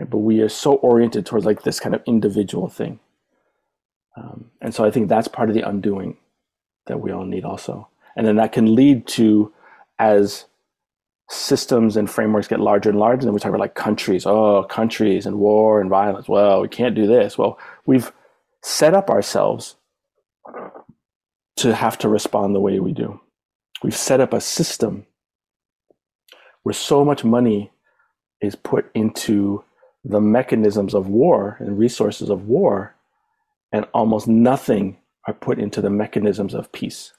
Right? 0.00 0.08
But 0.08 0.18
we 0.18 0.40
are 0.40 0.48
so 0.48 0.74
oriented 0.76 1.26
towards 1.26 1.44
like 1.44 1.62
this 1.62 1.78
kind 1.78 1.94
of 1.94 2.02
individual 2.06 2.68
thing. 2.68 3.00
Um, 4.16 4.50
and 4.62 4.74
so 4.74 4.84
I 4.84 4.90
think 4.90 5.08
that's 5.08 5.28
part 5.28 5.50
of 5.50 5.54
the 5.54 5.68
undoing 5.68 6.16
that 6.86 7.00
we 7.00 7.12
all 7.12 7.26
need 7.26 7.44
also. 7.44 7.88
And 8.16 8.26
then 8.26 8.36
that 8.36 8.52
can 8.52 8.74
lead 8.74 9.06
to 9.08 9.52
as 9.98 10.46
systems 11.28 11.98
and 11.98 12.10
frameworks 12.10 12.48
get 12.48 12.60
larger 12.60 12.88
and 12.88 12.98
larger, 12.98 13.24
then 13.26 13.34
we 13.34 13.40
talk 13.40 13.50
about 13.50 13.60
like 13.60 13.74
countries, 13.74 14.24
oh, 14.24 14.64
countries 14.64 15.26
and 15.26 15.38
war 15.38 15.82
and 15.82 15.90
violence. 15.90 16.28
Well, 16.28 16.62
we 16.62 16.68
can't 16.68 16.94
do 16.94 17.06
this. 17.06 17.36
Well, 17.36 17.58
we've 17.84 18.10
set 18.62 18.94
up 18.94 19.10
ourselves 19.10 19.76
to 21.56 21.74
have 21.74 21.98
to 21.98 22.08
respond 22.08 22.54
the 22.54 22.60
way 22.60 22.80
we 22.80 22.92
do. 22.92 23.20
We've 23.82 23.94
set 23.94 24.20
up 24.20 24.32
a 24.32 24.40
system 24.40 25.06
where 26.62 26.72
so 26.72 27.04
much 27.04 27.22
money 27.22 27.70
is 28.40 28.56
put 28.56 28.90
into 28.94 29.62
the 30.04 30.20
mechanisms 30.20 30.94
of 30.94 31.08
war 31.08 31.56
and 31.60 31.78
resources 31.78 32.30
of 32.30 32.46
war, 32.46 32.94
and 33.72 33.86
almost 33.94 34.28
nothing 34.28 34.98
are 35.26 35.34
put 35.34 35.58
into 35.58 35.80
the 35.80 35.90
mechanisms 35.90 36.54
of 36.54 36.72
peace. 36.72 37.12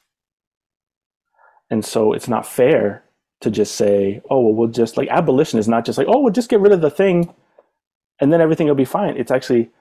And 1.70 1.86
so 1.86 2.14
it's 2.14 2.28
not 2.28 2.46
fair 2.46 3.04
to 3.42 3.50
just 3.50 3.76
say, 3.76 4.22
oh, 4.30 4.42
well, 4.42 4.54
we'll 4.54 4.68
just 4.68 4.98
like 4.98 5.10
abolition 5.10 5.60
is 5.60 5.68
not 5.68 5.86
just 5.86 5.98
like, 5.98 6.08
oh, 6.10 6.20
we'll 6.22 6.34
just 6.34 6.50
get 6.50 6.60
rid 6.60 6.74
of 6.74 6.82
the 6.82 6.92
thing 6.92 7.34
and 8.20 8.32
then 8.32 8.42
everything 8.42 8.68
will 8.68 8.76
be 8.76 8.86
fine. 8.86 9.18
It's 9.18 9.32
actually, 9.32 9.72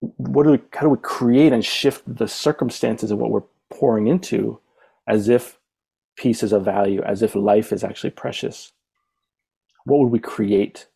what 0.00 0.44
do 0.44 0.52
we, 0.52 0.60
how 0.72 0.82
do 0.82 0.88
we 0.88 0.98
create 0.98 1.52
and 1.52 1.64
shift 1.64 2.02
the 2.06 2.28
circumstances 2.28 3.10
of 3.10 3.18
what 3.18 3.30
we're 3.30 3.44
pouring 3.70 4.08
into 4.08 4.60
as 5.06 5.28
if 5.28 5.58
peace 6.16 6.42
is 6.42 6.52
a 6.52 6.60
value, 6.60 7.02
as 7.02 7.22
if 7.22 7.34
life 7.36 7.72
is 7.72 7.84
actually 7.84 8.10
precious? 8.10 8.72
What 9.84 10.00
would 10.00 10.12
we 10.12 10.18
create? 10.18 10.88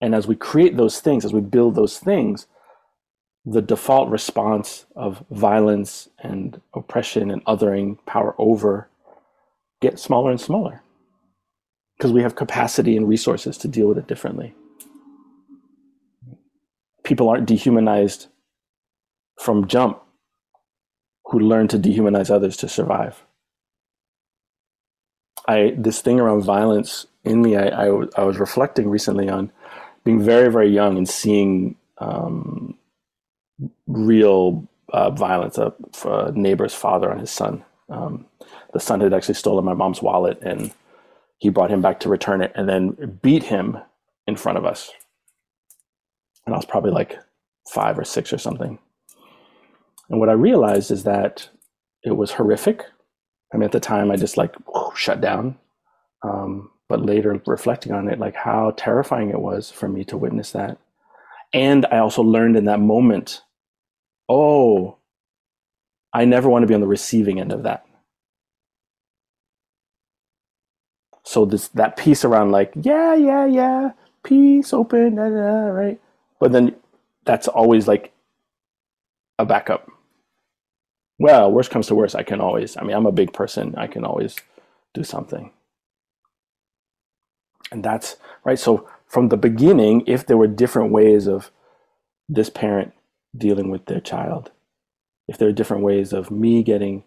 And 0.00 0.14
as 0.14 0.26
we 0.26 0.36
create 0.36 0.76
those 0.76 1.00
things, 1.00 1.24
as 1.24 1.32
we 1.32 1.40
build 1.40 1.74
those 1.74 1.98
things, 1.98 2.46
the 3.44 3.62
default 3.62 4.08
response 4.08 4.86
of 4.96 5.24
violence 5.30 6.08
and 6.22 6.60
oppression 6.74 7.30
and 7.30 7.44
othering 7.44 7.98
power 8.06 8.34
over 8.38 8.88
get 9.80 9.98
smaller 9.98 10.30
and 10.30 10.40
smaller 10.40 10.82
because 11.96 12.12
we 12.12 12.22
have 12.22 12.36
capacity 12.36 12.96
and 12.96 13.08
resources 13.08 13.58
to 13.58 13.68
deal 13.68 13.88
with 13.88 13.98
it 13.98 14.06
differently. 14.06 14.54
People 17.02 17.28
aren't 17.28 17.46
dehumanized 17.46 18.28
from 19.38 19.68
jump 19.68 20.00
who 21.26 21.38
learn 21.38 21.68
to 21.68 21.78
dehumanize 21.78 22.30
others 22.30 22.56
to 22.58 22.68
survive. 22.68 23.24
I 25.46 25.74
this 25.76 26.00
thing 26.00 26.18
around 26.18 26.42
violence 26.42 27.06
in 27.24 27.42
me, 27.42 27.56
I, 27.56 27.86
I, 27.86 28.04
I 28.16 28.24
was 28.24 28.38
reflecting 28.38 28.88
recently 28.88 29.28
on 29.28 29.52
being 30.04 30.22
very 30.22 30.50
very 30.50 30.68
young 30.68 30.96
and 30.96 31.08
seeing 31.08 31.76
um, 31.98 32.76
real 33.86 34.68
uh, 34.92 35.10
violence. 35.10 35.58
A, 35.58 35.72
a, 36.04 36.32
neighbor's 36.32 36.74
father 36.74 37.10
on 37.10 37.18
his 37.18 37.30
son. 37.30 37.64
Um, 37.88 38.26
the 38.72 38.80
son 38.80 39.00
had 39.00 39.14
actually 39.14 39.34
stolen 39.34 39.64
my 39.64 39.74
mom's 39.74 40.02
wallet 40.02 40.38
and 40.42 40.72
he 41.38 41.48
brought 41.48 41.70
him 41.70 41.82
back 41.82 42.00
to 42.00 42.08
return 42.08 42.40
it 42.42 42.52
and 42.54 42.68
then 42.68 43.18
beat 43.22 43.44
him 43.44 43.78
in 44.26 44.36
front 44.36 44.58
of 44.58 44.64
us. 44.64 44.90
And 46.46 46.54
I 46.54 46.58
was 46.58 46.64
probably 46.64 46.90
like 46.90 47.18
five 47.68 47.98
or 47.98 48.04
six 48.04 48.32
or 48.32 48.38
something. 48.38 48.78
And 50.10 50.20
what 50.20 50.28
I 50.28 50.32
realized 50.32 50.90
is 50.90 51.04
that 51.04 51.48
it 52.02 52.16
was 52.16 52.32
horrific. 52.32 52.84
I 53.52 53.56
mean, 53.56 53.64
at 53.64 53.72
the 53.72 53.80
time, 53.80 54.10
I 54.10 54.16
just 54.16 54.36
like 54.36 54.54
whoo, 54.68 54.92
shut 54.94 55.20
down. 55.20 55.56
Um, 56.22 56.70
but 56.88 57.04
later, 57.04 57.40
reflecting 57.46 57.92
on 57.92 58.08
it, 58.08 58.18
like 58.18 58.36
how 58.36 58.72
terrifying 58.76 59.30
it 59.30 59.40
was 59.40 59.70
for 59.70 59.88
me 59.88 60.04
to 60.04 60.16
witness 60.16 60.52
that. 60.52 60.78
And 61.52 61.86
I 61.86 61.98
also 61.98 62.22
learned 62.22 62.56
in 62.56 62.66
that 62.66 62.80
moment, 62.80 63.42
oh, 64.28 64.98
I 66.12 66.24
never 66.24 66.48
want 66.48 66.64
to 66.64 66.66
be 66.68 66.74
on 66.74 66.80
the 66.80 66.86
receiving 66.88 67.40
end 67.40 67.52
of 67.52 67.64
that. 67.64 67.84
so 71.24 71.44
this 71.44 71.68
that 71.68 71.96
piece 71.96 72.24
around 72.24 72.52
like 72.52 72.72
yeah 72.82 73.14
yeah 73.14 73.46
yeah 73.46 73.90
peace 74.24 74.72
open 74.72 75.16
da, 75.16 75.28
da, 75.28 75.66
right 75.68 76.00
but 76.40 76.52
then 76.52 76.74
that's 77.24 77.48
always 77.48 77.88
like 77.88 78.12
a 79.38 79.46
backup 79.46 79.90
well 81.20 81.52
worst 81.52 81.70
comes 81.72 81.88
to 81.88 81.96
worst 81.96 82.16
i 82.16 82.24
can 82.24 82.40
always 82.42 82.76
i 82.78 82.84
mean 82.84 82.96
i'm 82.96 83.06
a 83.06 83.12
big 83.12 83.32
person 83.34 83.74
i 83.78 83.88
can 83.88 84.04
always 84.04 84.36
do 84.94 85.04
something 85.04 85.52
and 87.74 87.84
that's 87.84 88.16
right 88.44 88.58
so 88.58 88.88
from 89.06 89.28
the 89.28 89.36
beginning 89.36 90.02
if 90.06 90.26
there 90.26 90.38
were 90.38 90.46
different 90.46 90.90
ways 90.90 91.26
of 91.26 91.50
this 92.28 92.48
parent 92.48 92.92
dealing 93.36 93.70
with 93.70 93.84
their 93.86 94.00
child 94.00 94.50
if 95.28 95.36
there 95.36 95.48
are 95.48 95.52
different 95.52 95.82
ways 95.82 96.12
of 96.12 96.30
me 96.30 96.62
getting 96.62 97.04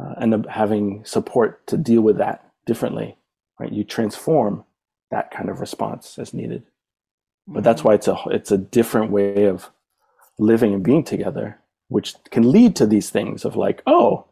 uh, 0.00 0.14
and 0.18 0.46
having 0.46 1.04
support 1.04 1.66
to 1.66 1.76
deal 1.76 2.02
with 2.02 2.18
that 2.18 2.52
differently 2.66 3.16
right? 3.58 3.72
You 3.72 3.84
transform 3.84 4.64
that 5.10 5.30
kind 5.30 5.48
of 5.48 5.60
response 5.60 6.18
as 6.18 6.34
needed. 6.34 6.64
But 7.46 7.64
that's 7.64 7.80
mm-hmm. 7.80 7.88
why 7.88 7.94
it's 7.94 8.08
a 8.08 8.18
it's 8.30 8.50
a 8.50 8.58
different 8.58 9.10
way 9.10 9.44
of 9.44 9.70
living 10.38 10.74
and 10.74 10.82
being 10.82 11.04
together, 11.04 11.58
which 11.88 12.14
can 12.30 12.52
lead 12.52 12.76
to 12.76 12.86
these 12.86 13.10
things 13.10 13.44
of 13.44 13.56
like, 13.56 13.82
oh, 13.86 14.26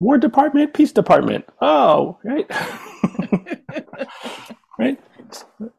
War 0.00 0.18
Department, 0.18 0.74
Peace 0.74 0.92
Department. 0.92 1.46
Oh, 1.60 2.18
right. 2.24 2.46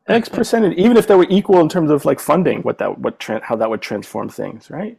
X 0.07 0.29
percentage, 0.29 0.77
even 0.77 0.97
if 0.97 1.07
they 1.07 1.15
were 1.15 1.27
equal 1.29 1.59
in 1.61 1.69
terms 1.69 1.91
of 1.91 2.05
like 2.05 2.19
funding, 2.19 2.61
what 2.63 2.79
that 2.79 2.99
what 2.99 3.19
tra- 3.19 3.43
how 3.45 3.55
that 3.57 3.69
would 3.69 3.81
transform 3.81 4.29
things, 4.29 4.69
right? 4.71 4.97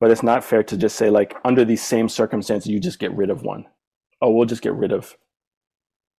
But 0.00 0.10
it's 0.10 0.22
not 0.22 0.44
fair 0.44 0.62
to 0.64 0.76
just 0.76 0.96
say 0.96 1.10
like 1.10 1.36
under 1.44 1.64
these 1.64 1.82
same 1.82 2.08
circumstances, 2.08 2.70
you 2.70 2.80
just 2.80 2.98
get 3.00 3.12
rid 3.16 3.30
of 3.30 3.42
one. 3.42 3.66
Oh, 4.22 4.30
we'll 4.32 4.46
just 4.46 4.62
get 4.62 4.74
rid 4.74 4.92
of 4.92 5.16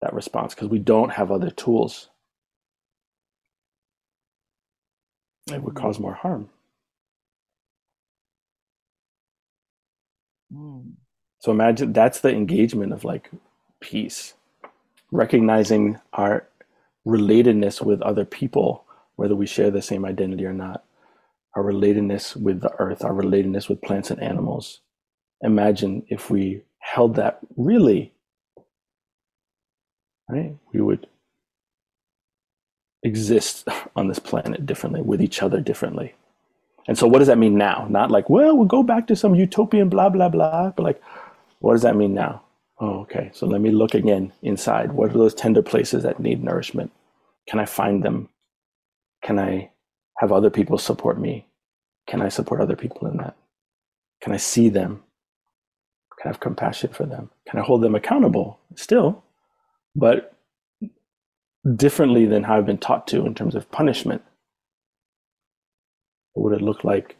that 0.01 0.13
response 0.13 0.55
because 0.55 0.69
we 0.69 0.79
don't 0.79 1.11
have 1.13 1.31
other 1.31 1.51
tools. 1.51 2.09
It 5.51 5.63
would 5.63 5.75
cause 5.75 5.99
more 5.99 6.13
harm. 6.15 6.49
So 11.39 11.51
imagine 11.51 11.93
that's 11.93 12.21
the 12.21 12.31
engagement 12.31 12.93
of 12.93 13.03
like 13.05 13.31
peace, 13.81 14.35
recognizing 15.11 15.99
our 16.13 16.47
relatedness 17.07 17.81
with 17.83 18.01
other 18.01 18.25
people, 18.25 18.85
whether 19.15 19.35
we 19.35 19.47
share 19.47 19.71
the 19.71 19.81
same 19.81 20.05
identity 20.05 20.45
or 20.45 20.53
not, 20.53 20.83
our 21.55 21.63
relatedness 21.63 22.35
with 22.35 22.61
the 22.61 22.71
earth, 22.79 23.03
our 23.03 23.13
relatedness 23.13 23.69
with 23.69 23.81
plants 23.81 24.11
and 24.11 24.21
animals. 24.21 24.81
Imagine 25.41 26.03
if 26.09 26.29
we 26.29 26.63
held 26.79 27.15
that 27.15 27.39
really 27.57 28.13
right? 30.29 30.55
We 30.73 30.81
would 30.81 31.07
exist 33.03 33.67
on 33.95 34.07
this 34.07 34.19
planet 34.19 34.65
differently, 34.65 35.01
with 35.01 35.21
each 35.21 35.41
other 35.43 35.61
differently. 35.61 36.15
And 36.87 36.97
so, 36.97 37.07
what 37.07 37.19
does 37.19 37.27
that 37.27 37.37
mean 37.37 37.57
now? 37.57 37.87
Not 37.89 38.11
like, 38.11 38.29
well, 38.29 38.57
we'll 38.57 38.67
go 38.67 38.83
back 38.83 39.07
to 39.07 39.15
some 39.15 39.35
utopian 39.35 39.89
blah, 39.89 40.09
blah, 40.09 40.29
blah, 40.29 40.71
but 40.71 40.83
like, 40.83 41.01
what 41.59 41.73
does 41.73 41.83
that 41.83 41.95
mean 41.95 42.13
now? 42.13 42.43
Oh, 42.81 43.01
okay. 43.01 43.29
So, 43.33 43.45
let 43.45 43.61
me 43.61 43.69
look 43.69 43.93
again 43.93 44.33
inside. 44.41 44.91
What 44.91 45.11
are 45.11 45.17
those 45.17 45.35
tender 45.35 45.61
places 45.61 46.01
that 46.03 46.19
need 46.19 46.43
nourishment? 46.43 46.91
Can 47.47 47.59
I 47.59 47.65
find 47.65 48.03
them? 48.03 48.27
Can 49.23 49.37
I 49.39 49.69
have 50.17 50.31
other 50.31 50.49
people 50.49 50.77
support 50.79 51.19
me? 51.19 51.45
Can 52.07 52.21
I 52.21 52.29
support 52.29 52.59
other 52.59 52.75
people 52.75 53.07
in 53.07 53.17
that? 53.17 53.35
Can 54.21 54.33
I 54.33 54.37
see 54.37 54.67
them? 54.67 55.03
Can 56.19 56.27
I 56.27 56.29
have 56.29 56.39
compassion 56.39 56.91
for 56.91 57.05
them? 57.05 57.29
Can 57.47 57.59
I 57.59 57.63
hold 57.63 57.83
them 57.83 57.95
accountable 57.95 58.59
still, 58.75 59.23
but 59.95 60.35
differently 61.75 62.25
than 62.25 62.43
how 62.43 62.57
I've 62.57 62.65
been 62.65 62.79
taught 62.79 63.07
to 63.07 63.25
in 63.25 63.35
terms 63.35 63.55
of 63.55 63.71
punishment? 63.71 64.23
What 66.33 66.51
would 66.51 66.61
it 66.61 66.65
look 66.65 66.83
like? 66.83 67.17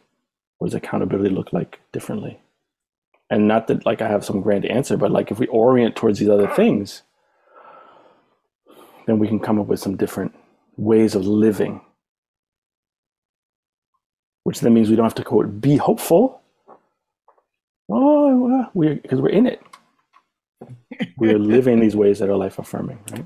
What 0.58 0.68
does 0.68 0.74
accountability 0.74 1.30
look 1.34 1.52
like 1.52 1.80
differently? 1.92 2.40
And 3.32 3.48
not 3.48 3.66
that 3.68 3.86
like 3.86 4.02
I 4.02 4.08
have 4.08 4.26
some 4.26 4.42
grand 4.42 4.66
answer, 4.66 4.98
but 4.98 5.10
like 5.10 5.30
if 5.30 5.38
we 5.38 5.46
orient 5.46 5.96
towards 5.96 6.18
these 6.18 6.28
other 6.28 6.48
things, 6.48 7.02
then 9.06 9.18
we 9.18 9.26
can 9.26 9.40
come 9.40 9.58
up 9.58 9.68
with 9.68 9.80
some 9.80 9.96
different 9.96 10.34
ways 10.76 11.14
of 11.14 11.24
living. 11.26 11.80
Which 14.44 14.60
then 14.60 14.74
means 14.74 14.90
we 14.90 14.96
don't 14.96 15.06
have 15.06 15.14
to 15.14 15.24
quote 15.24 15.62
be 15.62 15.78
hopeful. 15.78 16.42
Oh, 17.90 18.68
we 18.74 18.96
because 18.96 19.22
we're 19.22 19.30
in 19.30 19.46
it. 19.46 19.62
we 21.16 21.30
are 21.30 21.38
living 21.38 21.80
these 21.80 21.96
ways 21.96 22.18
that 22.18 22.28
are 22.28 22.36
life 22.36 22.58
affirming, 22.58 22.98
right? 23.12 23.24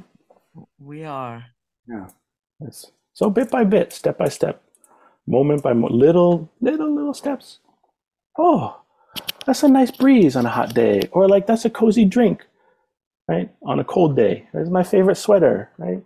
We 0.78 1.02
are. 1.02 1.46
Yeah. 1.88 2.10
Yes. 2.60 2.92
So 3.12 3.28
bit 3.28 3.50
by 3.50 3.64
bit, 3.64 3.92
step 3.92 4.18
by 4.18 4.28
step, 4.28 4.62
moment 5.26 5.64
by 5.64 5.72
moment, 5.72 5.94
little, 5.94 6.48
little, 6.60 6.94
little 6.94 7.14
steps. 7.14 7.58
Oh, 8.38 8.82
that's 9.46 9.62
a 9.62 9.68
nice 9.68 9.90
breeze 9.90 10.36
on 10.36 10.44
a 10.44 10.50
hot 10.50 10.74
day, 10.74 11.02
or 11.12 11.28
like 11.28 11.46
that's 11.46 11.64
a 11.64 11.70
cozy 11.70 12.04
drink, 12.04 12.44
right? 13.28 13.50
On 13.62 13.78
a 13.78 13.84
cold 13.84 14.16
day, 14.16 14.48
that's 14.52 14.68
my 14.68 14.82
favorite 14.82 15.16
sweater, 15.16 15.70
right? 15.78 16.02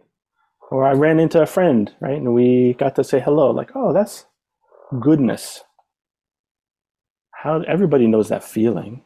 Or 0.70 0.86
I 0.86 0.92
ran 0.92 1.18
into 1.18 1.42
a 1.42 1.46
friend, 1.46 1.92
right, 2.00 2.16
and 2.16 2.34
we 2.34 2.74
got 2.74 2.94
to 2.96 3.04
say 3.04 3.18
hello. 3.18 3.50
Like, 3.50 3.70
oh, 3.74 3.92
that's 3.92 4.26
goodness. 5.00 5.64
How 7.32 7.62
everybody 7.62 8.06
knows 8.06 8.28
that 8.28 8.44
feeling. 8.44 9.02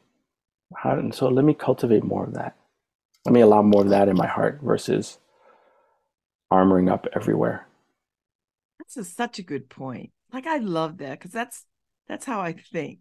How, 0.77 0.99
and 0.99 1.15
so 1.15 1.29
let 1.29 1.45
me 1.45 1.55
cultivate 1.55 2.03
more 2.03 2.25
of 2.25 2.35
that. 2.35 2.57
Let 3.25 3.33
me 3.33 3.41
allow 3.41 3.63
more 3.63 3.83
of 3.83 3.91
that 3.91 4.09
in 4.09 4.17
my 4.17 4.27
heart 4.27 4.61
versus 4.63 5.19
armoring 6.53 6.91
up 6.93 7.07
everywhere. 7.15 7.69
That's 8.79 8.97
a, 8.97 9.05
such 9.05 9.39
a 9.39 9.43
good 9.43 9.71
point. 9.71 10.11
Like 10.33 10.47
I 10.47 10.59
love 10.59 10.99
that 10.99 11.19
because 11.19 11.31
that's 11.31 11.65
that's 12.09 12.27
how 12.27 12.41
I 12.41 12.53
think. 12.53 12.99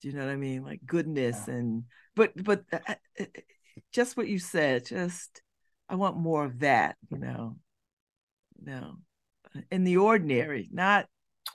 Do 0.00 0.08
you 0.08 0.14
know 0.14 0.24
what 0.24 0.32
I 0.32 0.36
mean? 0.36 0.62
Like 0.62 0.80
goodness 0.84 1.44
yeah. 1.48 1.54
and 1.54 1.84
but 2.14 2.32
but 2.42 2.64
uh, 2.72 2.78
uh, 2.88 2.94
uh, 3.20 3.24
just 3.92 4.16
what 4.16 4.28
you 4.28 4.38
said. 4.38 4.86
Just 4.86 5.42
I 5.88 5.94
want 5.94 6.16
more 6.16 6.44
of 6.44 6.60
that. 6.60 6.96
You 7.10 7.18
know, 7.18 7.56
no, 8.62 8.96
in 9.70 9.84
the 9.84 9.98
ordinary, 9.98 10.68
not 10.72 11.06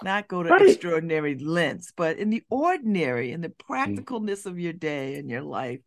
not 0.04 0.28
go 0.28 0.44
to 0.44 0.50
right. 0.50 0.62
extraordinary 0.62 1.38
lengths, 1.38 1.94
but 1.96 2.18
in 2.18 2.30
the 2.30 2.44
ordinary, 2.50 3.32
in 3.32 3.42
the 3.42 3.50
mm. 3.50 3.56
practicalness 3.70 4.46
of 4.46 4.60
your 4.60 4.74
day 4.74 5.16
and 5.16 5.30
your 5.30 5.42
life, 5.42 5.82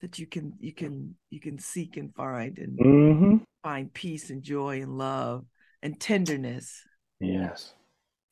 that 0.00 0.18
you 0.18 0.26
can 0.26 0.54
you 0.58 0.72
can 0.72 1.14
you 1.30 1.40
can 1.40 1.58
seek 1.58 1.96
and 1.96 2.14
find 2.14 2.58
and 2.58 2.78
mm-hmm. 2.78 3.36
find 3.62 3.92
peace 3.94 4.30
and 4.30 4.42
joy 4.42 4.82
and 4.82 4.98
love 4.98 5.44
and 5.82 5.98
tenderness. 6.00 6.82
Yes. 7.20 7.74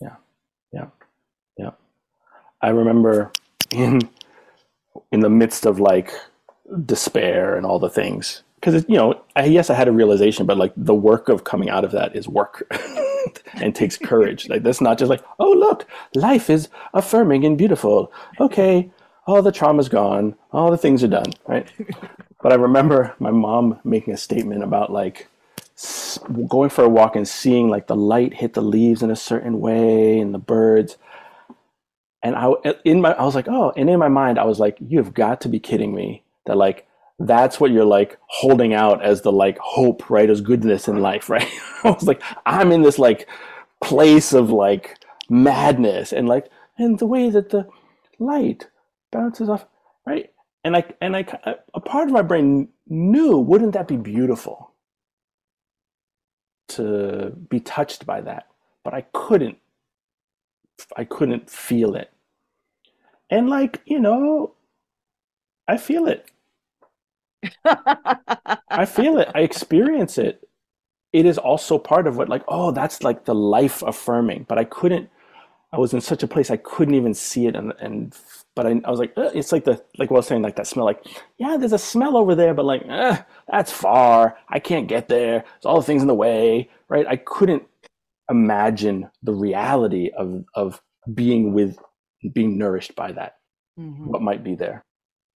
Yeah. 0.00 0.16
Yeah. 0.72 0.86
Yeah. 1.56 1.70
I 2.60 2.70
remember 2.70 3.32
in 3.74 4.00
in 5.12 5.20
the 5.20 5.30
midst 5.30 5.66
of 5.66 5.80
like 5.80 6.12
despair 6.86 7.56
and 7.56 7.66
all 7.66 7.78
the 7.78 7.90
things. 7.90 8.42
Because 8.56 8.84
you 8.88 8.96
know 8.96 9.22
I, 9.36 9.46
yes 9.46 9.70
i 9.70 9.74
had 9.74 9.88
a 9.88 9.92
realization 9.92 10.46
but 10.46 10.58
like 10.58 10.72
the 10.76 10.94
work 10.94 11.28
of 11.30 11.44
coming 11.44 11.70
out 11.70 11.84
of 11.84 11.92
that 11.92 12.16
is 12.16 12.28
work 12.28 12.66
and 13.54 13.74
takes 13.74 13.98
courage. 13.98 14.48
Like 14.48 14.62
that's 14.64 14.80
not 14.80 14.98
just 14.98 15.10
like 15.10 15.24
oh 15.40 15.52
look 15.52 15.86
life 16.14 16.50
is 16.50 16.68
affirming 16.94 17.44
and 17.44 17.58
beautiful. 17.58 18.12
Okay 18.40 18.90
all 19.26 19.42
the 19.42 19.52
trauma's 19.52 19.88
gone. 19.88 20.36
All 20.52 20.70
the 20.70 20.78
things 20.78 21.04
are 21.04 21.08
done 21.08 21.32
right? 21.46 21.68
But 22.42 22.52
i 22.52 22.56
remember 22.56 23.14
my 23.20 23.30
mom 23.32 23.80
making 23.84 24.14
a 24.14 24.18
statement 24.18 24.64
about 24.64 24.92
like 24.92 25.28
going 26.48 26.70
for 26.70 26.84
a 26.84 26.88
walk 26.88 27.16
and 27.16 27.28
seeing 27.28 27.68
like 27.70 27.86
the 27.88 27.96
light 27.96 28.34
hit 28.34 28.54
the 28.54 28.62
leaves 28.62 29.02
in 29.02 29.10
a 29.10 29.16
certain 29.16 29.60
way 29.60 30.20
and 30.20 30.34
the 30.34 30.38
birds 30.38 30.98
and 32.22 32.36
i 32.36 32.46
uh, 32.48 32.74
in 32.84 33.02
my 33.02 33.12
i 33.14 33.24
was 33.24 33.36
like 33.36 33.48
oh 33.48 33.72
and 33.76 33.90
in 33.90 34.00
my 34.00 34.08
mind 34.08 34.38
i 34.38 34.44
was 34.44 34.60
like 34.60 34.78
you 34.80 34.98
have 34.98 35.14
got 35.14 35.42
to 35.42 35.50
be 35.50 35.60
kidding 35.60 35.94
me 35.94 36.24
that 36.46 36.56
like 36.58 36.86
that's 37.20 37.60
what 37.60 37.72
you're 37.72 37.86
like 37.86 38.18
holding 38.28 38.74
out 38.74 39.04
as 39.04 39.22
the 39.22 39.32
like 39.32 39.58
hope 39.60 40.10
right? 40.10 40.30
As 40.30 40.42
goodness 40.42 40.88
in 40.88 41.02
life 41.02 41.30
right? 41.30 41.48
I 41.84 41.90
was 41.90 42.04
like 42.04 42.22
i'm 42.46 42.72
in 42.72 42.82
this 42.82 43.00
like 43.00 43.28
place 43.82 44.34
of 44.34 44.50
like 44.52 44.98
madness 45.30 46.12
and 46.12 46.28
like 46.28 46.50
and 46.78 46.98
the 47.00 47.06
way 47.06 47.30
that 47.30 47.50
the 47.50 47.68
light 48.20 48.68
bounces 49.12 49.50
off 49.50 49.66
right? 50.06 50.32
And 50.64 50.76
i 50.76 50.84
and 51.02 51.16
i 51.16 51.26
a 51.74 51.80
part 51.80 52.08
of 52.08 52.14
my 52.14 52.22
brain 52.22 52.70
knew 52.88 53.38
wouldn't 53.38 53.74
that 53.74 53.88
be 53.88 53.98
beautiful 53.98 54.72
to 56.70 57.32
be 57.50 57.60
touched 57.60 58.06
by 58.06 58.22
that? 58.22 58.48
But 58.84 58.94
i 58.94 59.02
couldn't 59.14 59.58
i 60.96 61.04
couldn't 61.04 61.50
feel 61.50 61.94
it. 61.94 62.12
And 63.30 63.48
like 63.50 63.80
you 63.86 64.00
know 64.00 64.54
i 65.68 65.76
feel 65.76 66.06
it. 66.06 66.30
I 67.64 68.84
feel 68.86 69.18
it. 69.18 69.28
I 69.34 69.40
experience 69.40 70.18
it. 70.18 70.46
It 71.12 71.26
is 71.26 71.38
also 71.38 71.78
part 71.78 72.06
of 72.06 72.16
what 72.16 72.28
like 72.28 72.44
oh 72.48 72.72
that's 72.72 73.02
like 73.02 73.24
the 73.24 73.34
life 73.34 73.82
affirming. 73.82 74.46
But 74.48 74.58
i 74.58 74.64
couldn't 74.64 75.10
i 75.72 75.78
was 75.78 75.94
in 75.94 76.00
such 76.00 76.22
a 76.22 76.28
place 76.28 76.50
i 76.50 76.56
couldn't 76.58 76.94
even 76.94 77.14
see 77.14 77.46
it. 77.46 77.56
And, 77.56 77.72
and 77.80 78.16
but 78.56 78.66
I, 78.66 78.80
I 78.84 78.90
was 78.90 79.00
like 79.00 79.14
it's 79.16 79.52
like 79.52 79.64
the 79.64 79.82
like 79.98 80.10
what 80.10 80.18
i 80.18 80.20
was 80.20 80.26
saying 80.28 80.42
like 80.42 80.56
that 80.56 80.66
smell 80.68 80.84
like 80.86 81.04
yeah 81.38 81.56
there's 81.58 81.72
a 81.72 81.78
smell 81.78 82.16
over 82.16 82.34
there 82.34 82.54
but 82.54 82.64
like 82.66 82.86
that's 83.50 83.72
far. 83.72 84.38
I 84.48 84.58
can't 84.60 84.88
get 84.88 85.08
there. 85.08 85.40
There's 85.42 85.66
all 85.66 85.80
the 85.80 85.86
things 85.86 86.02
in 86.02 86.08
the 86.08 86.14
way 86.14 86.70
right? 86.88 87.06
I 87.08 87.16
couldn't 87.16 87.64
imagine 88.30 89.10
the 89.22 89.34
reality 89.34 90.10
of 90.16 90.44
of 90.54 90.80
being 91.14 91.52
with 91.52 91.78
being 92.32 92.58
nourished 92.58 92.94
by 92.94 93.12
that. 93.12 93.36
Mm-hmm. 93.78 94.08
what 94.08 94.20
might 94.20 94.44
be 94.44 94.54
there. 94.54 94.84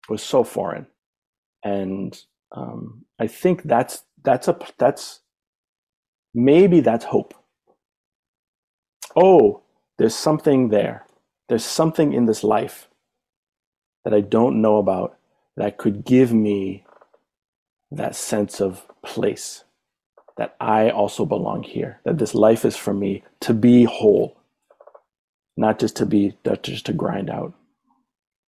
It 0.09 0.11
was 0.11 0.23
so 0.23 0.43
foreign. 0.43 0.87
And 1.63 2.19
um, 2.51 3.05
i 3.19 3.27
think 3.27 3.63
that's 3.63 4.03
that's 4.23 4.47
a 4.47 4.57
that's 4.77 5.21
maybe 6.33 6.81
that's 6.81 7.05
hope. 7.05 7.33
Oh 9.15 9.61
there's 9.97 10.15
something 10.15 10.69
there. 10.69 11.05
There's 11.49 11.65
something 11.65 12.13
in 12.13 12.25
this 12.25 12.43
life 12.43 12.89
that 14.03 14.13
i 14.13 14.21
don't 14.21 14.61
know 14.61 14.77
about 14.77 15.17
that 15.57 15.77
could 15.77 16.03
give 16.03 16.33
me 16.33 16.85
that 17.91 18.15
sense 18.15 18.59
of 18.59 18.87
place 19.03 19.63
that 20.37 20.55
i 20.59 20.89
also 20.89 21.25
belong 21.25 21.63
here 21.63 21.99
that 22.05 22.17
this 22.17 22.33
life 22.33 22.65
is 22.65 22.75
for 22.75 22.93
me 22.93 23.23
to 23.39 23.53
be 23.53 23.83
whole 23.83 24.37
not 25.57 25.79
just 25.79 25.95
to 25.95 26.05
be 26.05 26.35
not 26.45 26.63
just 26.63 26.85
to 26.85 26.93
grind 26.93 27.29
out 27.29 27.53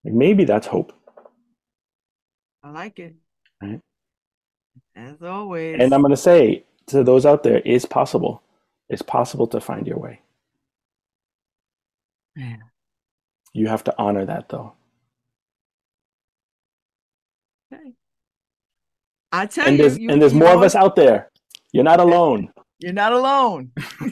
like 0.04 0.14
maybe 0.14 0.46
that's 0.46 0.68
hope 0.68 0.94
I 2.66 2.72
like 2.72 2.98
it. 2.98 3.14
Right. 3.62 3.80
As 4.96 5.22
always. 5.22 5.78
And 5.80 5.94
I'm 5.94 6.02
going 6.02 6.10
to 6.10 6.18
say 6.18 6.64
to 6.88 7.04
those 7.04 7.24
out 7.24 7.44
there, 7.44 7.62
it's 7.64 7.86
possible. 7.86 8.42
It's 8.90 9.04
possible 9.04 9.46
to 9.48 9.62
find 9.62 9.86
your 9.86 10.00
way. 10.00 10.22
Yeah. 12.36 12.56
You 13.54 13.68
have 13.68 13.84
to 13.84 13.94
honor 14.00 14.26
that, 14.26 14.50
though. 14.50 14.74
Okay. 17.72 17.94
I 19.32 19.46
tell 19.46 19.68
and 19.68 19.78
you, 19.78 19.84
there's, 19.84 20.00
you 20.00 20.10
and 20.10 20.20
there's 20.20 20.34
more 20.34 20.54
of 20.54 20.64
us 20.64 20.74
out 20.74 20.96
there. 20.96 21.30
You're 21.76 21.84
not 21.84 22.00
alone. 22.08 22.54
You're 22.80 22.94
not 22.94 23.12
alone. 23.12 23.72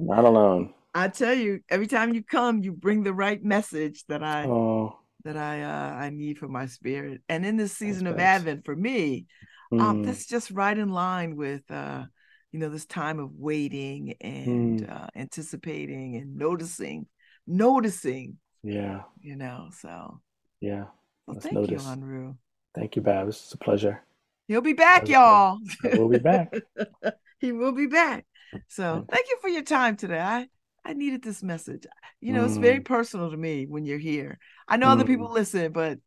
not 0.00 0.24
alone. 0.24 0.74
I 0.92 1.06
tell 1.06 1.34
you, 1.34 1.60
every 1.68 1.86
time 1.86 2.12
you 2.12 2.24
come, 2.24 2.64
you 2.64 2.72
bring 2.72 3.04
the 3.04 3.14
right 3.14 3.42
message 3.42 4.04
that 4.08 4.24
I 4.24 4.46
oh 4.46 4.98
that 5.24 5.36
I 5.36 5.62
uh, 5.62 5.92
I 5.94 6.10
need 6.10 6.38
for 6.38 6.48
my 6.48 6.66
spirit. 6.66 7.22
And 7.28 7.46
in 7.46 7.56
this 7.56 7.72
season 7.72 8.08
of 8.08 8.18
Advent, 8.18 8.64
for 8.64 8.74
me, 8.74 9.26
mm. 9.72 9.80
um, 9.80 10.02
that's 10.02 10.26
just 10.26 10.50
right 10.50 10.76
in 10.76 10.88
line 10.88 11.36
with 11.36 11.62
uh, 11.70 12.04
you 12.50 12.58
know 12.58 12.68
this 12.68 12.86
time 12.86 13.20
of 13.20 13.30
waiting 13.36 14.14
and 14.20 14.80
mm. 14.80 14.92
uh, 14.92 15.06
anticipating 15.14 16.16
and 16.16 16.36
noticing, 16.36 17.06
noticing. 17.46 18.38
Yeah. 18.64 19.02
You 19.20 19.36
know. 19.36 19.68
So. 19.78 20.20
Yeah. 20.60 20.86
Well, 21.28 21.38
thank 21.38 21.54
notice. 21.54 21.84
you, 21.84 21.92
Enroue. 21.92 22.36
Thank 22.74 22.96
you, 22.96 23.02
Babs. 23.02 23.36
It's 23.36 23.52
a 23.52 23.58
pleasure. 23.58 24.02
He'll 24.48 24.62
be 24.62 24.72
back, 24.72 25.08
y'all. 25.08 25.58
We'll 25.84 26.08
be 26.08 26.18
back. 26.18 26.52
he 27.38 27.52
will 27.52 27.72
be 27.72 27.86
back. 27.86 28.24
So 28.68 29.04
thank 29.10 29.26
you 29.28 29.36
for 29.42 29.48
your 29.48 29.62
time 29.62 29.96
today. 29.96 30.18
I 30.18 30.48
I 30.86 30.94
needed 30.94 31.22
this 31.22 31.42
message. 31.42 31.84
You 32.22 32.32
know, 32.32 32.44
mm. 32.44 32.46
it's 32.46 32.56
very 32.56 32.80
mm. 32.80 32.84
personal 32.84 33.30
to 33.30 33.36
me 33.36 33.66
when 33.66 33.84
you're 33.84 33.98
here. 33.98 34.38
I 34.66 34.78
know 34.78 34.86
mm. 34.86 34.92
other 34.92 35.04
people 35.04 35.30
listen, 35.30 35.70
but 35.72 35.98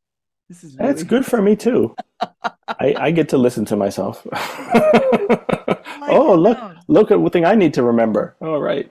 this 0.49 0.63
is 0.63 0.75
really... 0.75 0.91
that's 0.91 1.03
good 1.03 1.23
for 1.23 1.39
me 1.39 1.55
too. 1.55 1.95
I, 2.67 2.95
I 2.97 3.11
get 3.11 3.29
to 3.29 3.37
listen 3.37 3.63
to 3.65 3.75
myself. 3.75 4.25
oh, 6.09 6.35
look, 6.35 6.57
look 6.87 7.11
at 7.11 7.21
what 7.21 7.31
thing 7.31 7.45
I 7.45 7.53
need 7.53 7.75
to 7.75 7.83
remember. 7.83 8.35
All 8.41 8.59
right. 8.59 8.89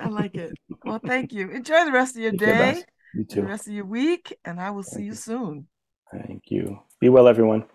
I 0.00 0.08
like 0.08 0.36
it. 0.36 0.54
Well, 0.86 1.00
thank 1.06 1.34
you. 1.34 1.50
Enjoy 1.50 1.84
the 1.84 1.92
rest 1.92 2.16
of 2.16 2.22
your 2.22 2.32
day. 2.32 2.82
You 3.14 3.24
too. 3.24 3.42
The 3.42 3.46
rest 3.46 3.68
of 3.68 3.74
your 3.74 3.84
week, 3.84 4.38
and 4.46 4.58
I 4.58 4.70
will 4.70 4.84
see 4.84 5.02
you 5.02 5.14
soon. 5.14 5.66
Thank 6.10 6.44
you. 6.46 6.80
Be 6.98 7.10
well, 7.10 7.28
everyone. 7.28 7.66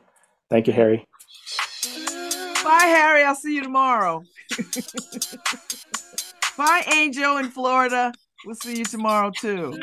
Thank 0.50 0.68
you, 0.68 0.74
Harry. 0.74 1.06
Bye, 2.64 2.86
Harry. 2.86 3.24
I'll 3.24 3.36
see 3.36 3.56
you 3.56 3.64
tomorrow. 3.64 4.24
Bye, 6.58 6.84
Angel 6.94 7.38
in 7.38 7.50
Florida. 7.50 8.14
We'll 8.46 8.56
see 8.56 8.78
you 8.78 8.86
tomorrow, 8.86 9.32
too. 9.32 9.80